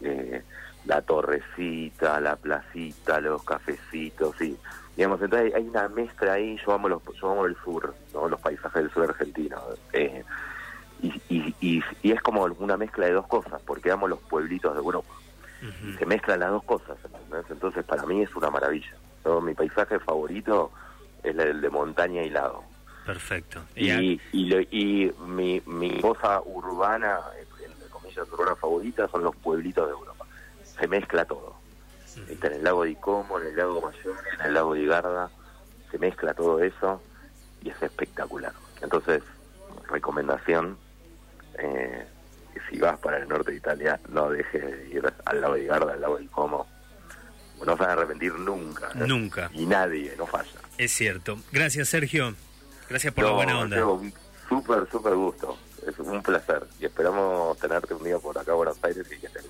eh, 0.02 0.42
la 0.86 1.02
torrecita, 1.02 2.20
la 2.20 2.36
placita, 2.36 3.20
los 3.20 3.42
cafecitos, 3.42 4.34
sí. 4.38 4.56
Digamos, 4.96 5.20
entonces 5.20 5.54
hay 5.54 5.68
una 5.68 5.88
mezcla 5.88 6.34
ahí, 6.34 6.58
yo 6.64 6.72
amo, 6.72 6.88
los, 6.88 7.02
yo 7.20 7.32
amo 7.32 7.44
el 7.44 7.56
sur, 7.62 7.94
¿no? 8.14 8.28
los 8.28 8.40
paisajes 8.40 8.82
del 8.82 8.92
sur 8.92 9.10
argentino. 9.10 9.60
Eh, 9.92 10.24
y, 11.02 11.20
y, 11.28 11.82
y, 12.02 12.12
es 12.12 12.22
como 12.22 12.44
una 12.44 12.78
mezcla 12.78 13.06
de 13.06 13.12
dos 13.12 13.26
cosas, 13.26 13.60
porque 13.66 13.90
amo 13.90 14.08
los 14.08 14.20
pueblitos 14.20 14.72
de 14.72 14.78
Europa. 14.78 15.12
Se 15.98 16.06
mezclan 16.06 16.40
las 16.40 16.50
dos 16.50 16.62
cosas, 16.62 16.96
entonces 17.50 17.84
para 17.84 18.06
mí 18.06 18.22
es 18.22 18.34
una 18.36 18.50
maravilla. 18.50 18.94
Mi 19.42 19.54
paisaje 19.54 19.98
favorito 19.98 20.70
es 21.24 21.36
el 21.36 21.60
de 21.60 21.70
montaña 21.70 22.22
y 22.22 22.30
lago. 22.30 22.64
Perfecto. 23.04 23.62
Y, 23.74 24.20
y, 24.32 25.12
mi, 25.26 25.60
mi 25.66 26.00
cosa 26.00 26.40
urbana, 26.42 27.18
entre 27.64 27.88
comillas, 27.88 28.30
urbana 28.32 28.54
favorita 28.54 29.08
son 29.08 29.24
los 29.24 29.34
pueblitos 29.36 29.86
de 29.86 29.92
Europa 29.92 30.15
se 30.78 30.88
mezcla 30.88 31.24
todo. 31.24 31.56
Está 32.28 32.46
en 32.48 32.54
el 32.54 32.64
lago 32.64 32.84
de 32.84 32.94
Como, 32.96 33.38
en 33.38 33.48
el 33.48 33.56
lago 33.56 33.80
Mayor, 33.82 34.16
en 34.34 34.46
el 34.46 34.54
lago 34.54 34.74
de 34.74 34.86
Garda, 34.86 35.30
se 35.90 35.98
mezcla 35.98 36.34
todo 36.34 36.62
eso 36.62 37.02
y 37.62 37.70
es 37.70 37.82
espectacular. 37.82 38.52
Entonces, 38.80 39.22
recomendación, 39.88 40.78
eh, 41.58 42.06
si 42.70 42.78
vas 42.78 42.98
para 42.98 43.18
el 43.18 43.28
norte 43.28 43.50
de 43.50 43.58
Italia, 43.58 44.00
no 44.08 44.30
dejes 44.30 44.64
de 44.64 44.88
ir 44.88 45.12
al 45.24 45.40
lago 45.40 45.54
de 45.54 45.64
Garda, 45.64 45.92
al 45.92 46.00
lago 46.00 46.18
de 46.18 46.26
Como. 46.28 46.66
No 47.64 47.72
se 47.74 47.82
van 47.82 47.90
a 47.90 47.92
arrepentir 47.94 48.34
nunca. 48.34 48.90
Nunca. 48.94 49.50
Y 49.54 49.64
nadie, 49.64 50.14
no 50.16 50.26
falla. 50.26 50.60
Es 50.76 50.92
cierto. 50.92 51.38
Gracias, 51.52 51.88
Sergio. 51.88 52.34
Gracias 52.88 53.12
por 53.14 53.24
la 53.24 53.30
buena 53.30 53.58
onda. 53.58 53.84
Un 53.86 54.12
súper, 54.48 54.88
súper 54.90 55.14
gusto. 55.14 55.58
Es 55.86 55.98
un 55.98 56.22
placer. 56.22 56.66
Y 56.78 56.84
esperamos 56.84 57.58
tenerte 57.58 57.94
un 57.94 58.04
día 58.04 58.18
por 58.18 58.38
acá 58.38 58.52
Buenos 58.52 58.78
Aires 58.82 59.06
y 59.10 59.18
que 59.18 59.28
te 59.28 59.40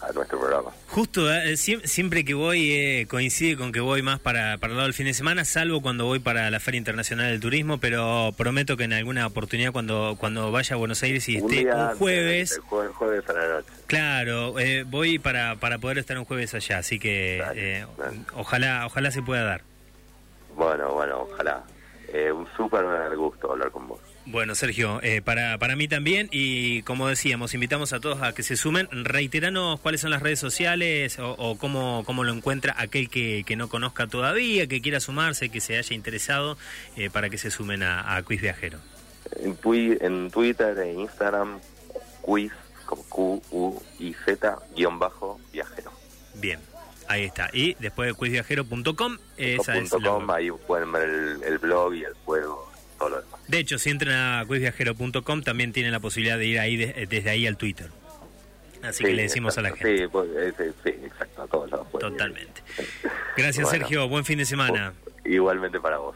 a 0.00 0.12
nuestro 0.12 0.38
programa. 0.38 0.70
Justo, 0.88 1.32
eh, 1.32 1.56
siempre 1.56 2.24
que 2.24 2.34
voy 2.34 2.72
eh, 2.72 3.06
coincide 3.08 3.56
con 3.56 3.72
que 3.72 3.80
voy 3.80 4.02
más 4.02 4.20
para, 4.20 4.58
para 4.58 4.72
el 4.72 4.76
lado 4.76 4.86
del 4.86 4.94
fin 4.94 5.06
de 5.06 5.14
semana, 5.14 5.44
salvo 5.44 5.82
cuando 5.82 6.04
voy 6.04 6.18
para 6.18 6.50
la 6.50 6.60
Feria 6.60 6.78
Internacional 6.78 7.30
del 7.30 7.40
Turismo, 7.40 7.78
pero 7.78 8.32
prometo 8.36 8.76
que 8.76 8.84
en 8.84 8.92
alguna 8.92 9.26
oportunidad 9.26 9.72
cuando 9.72 10.16
cuando 10.18 10.50
vaya 10.52 10.74
a 10.74 10.78
Buenos 10.78 11.02
Aires 11.02 11.28
y 11.28 11.36
esté 11.36 11.72
un 11.72 11.96
jueves... 11.96 12.52
El 12.52 12.62
jueves, 12.62 13.28
a 13.28 13.32
la 13.32 13.48
noche. 13.48 13.68
Claro, 13.86 14.58
eh, 14.58 14.84
voy 14.86 15.18
para, 15.18 15.56
para 15.56 15.78
poder 15.78 15.98
estar 15.98 16.18
un 16.18 16.24
jueves 16.24 16.54
allá, 16.54 16.78
así 16.78 16.98
que 16.98 17.84
ojalá 18.34 18.86
ojalá 18.86 19.10
se 19.10 19.22
pueda 19.22 19.44
dar. 19.44 19.62
Bueno, 20.54 20.92
bueno, 20.92 21.28
ojalá. 21.30 21.62
un 22.34 22.46
súper 22.56 22.84
gusto 23.16 23.52
hablar 23.52 23.70
con 23.70 23.88
vos. 23.88 24.05
Bueno, 24.28 24.56
Sergio, 24.56 24.98
eh, 25.04 25.22
para, 25.22 25.56
para 25.56 25.76
mí 25.76 25.86
también 25.86 26.28
y 26.32 26.82
como 26.82 27.06
decíamos, 27.06 27.54
invitamos 27.54 27.92
a 27.92 28.00
todos 28.00 28.22
a 28.22 28.32
que 28.32 28.42
se 28.42 28.56
sumen. 28.56 28.88
Reiteranos 28.90 29.78
cuáles 29.78 30.00
son 30.00 30.10
las 30.10 30.20
redes 30.20 30.40
sociales 30.40 31.18
o, 31.20 31.56
cómo, 31.58 32.02
cómo, 32.04 32.24
lo 32.24 32.32
encuentra 32.32 32.74
aquel 32.76 33.08
que, 33.08 33.44
que, 33.46 33.54
no 33.54 33.68
conozca 33.68 34.08
todavía, 34.08 34.66
que 34.66 34.82
quiera 34.82 34.98
sumarse, 34.98 35.48
que 35.48 35.60
se 35.60 35.78
haya 35.78 35.94
interesado, 35.94 36.58
eh, 36.96 37.08
para 37.08 37.30
que 37.30 37.38
se 37.38 37.52
sumen 37.52 37.84
a, 37.84 38.20
Quiz 38.26 38.40
Viajero. 38.40 38.80
En, 39.36 39.56
en 40.00 40.30
Twitter 40.32 40.76
e 40.76 40.92
Instagram, 40.94 41.60
quiz, 42.20 42.52
como 42.84 43.04
Q, 43.04 43.42
U, 43.52 43.82
I, 44.00 44.12
Z, 44.24 44.58
guion 44.74 44.98
bajo, 44.98 45.40
viajero. 45.52 45.92
Bien. 46.34 46.58
Ahí 47.08 47.22
está. 47.22 47.48
Y 47.52 47.74
después 47.74 48.08
de 48.08 48.18
quizviajero.com, 48.18 49.18
esa 49.36 49.76
es 49.76 49.92
ahí 50.28 50.50
pueden 50.66 50.90
ver 50.90 51.08
el, 51.08 51.42
el 51.44 51.58
blog 51.58 51.94
y 51.94 52.02
el 52.02 52.14
juego 52.24 52.68
de 53.48 53.58
hecho, 53.58 53.78
si 53.78 53.90
entran 53.90 54.40
a 54.40 54.44
quizviajero.com 54.46 55.42
también 55.42 55.72
tienen 55.72 55.92
la 55.92 56.00
posibilidad 56.00 56.38
de 56.38 56.46
ir 56.46 56.58
ahí 56.58 56.76
desde 56.76 57.30
ahí 57.30 57.46
al 57.46 57.56
Twitter. 57.56 57.88
Así 58.82 59.04
que 59.04 59.12
le 59.12 59.22
decimos 59.22 59.58
a 59.58 59.62
la 59.62 59.70
gente. 59.70 59.98
Sí, 59.98 60.06
pues, 60.06 60.28
sí 60.84 60.90
exacto, 61.04 61.42
a 61.42 61.46
todos 61.46 61.90
Totalmente. 61.98 62.62
Gracias, 63.36 63.70
Sergio. 63.70 64.08
Buen 64.08 64.24
fin 64.24 64.38
de 64.38 64.44
semana. 64.44 64.92
Igualmente 65.24 65.80
para 65.80 65.98
vos. 65.98 66.14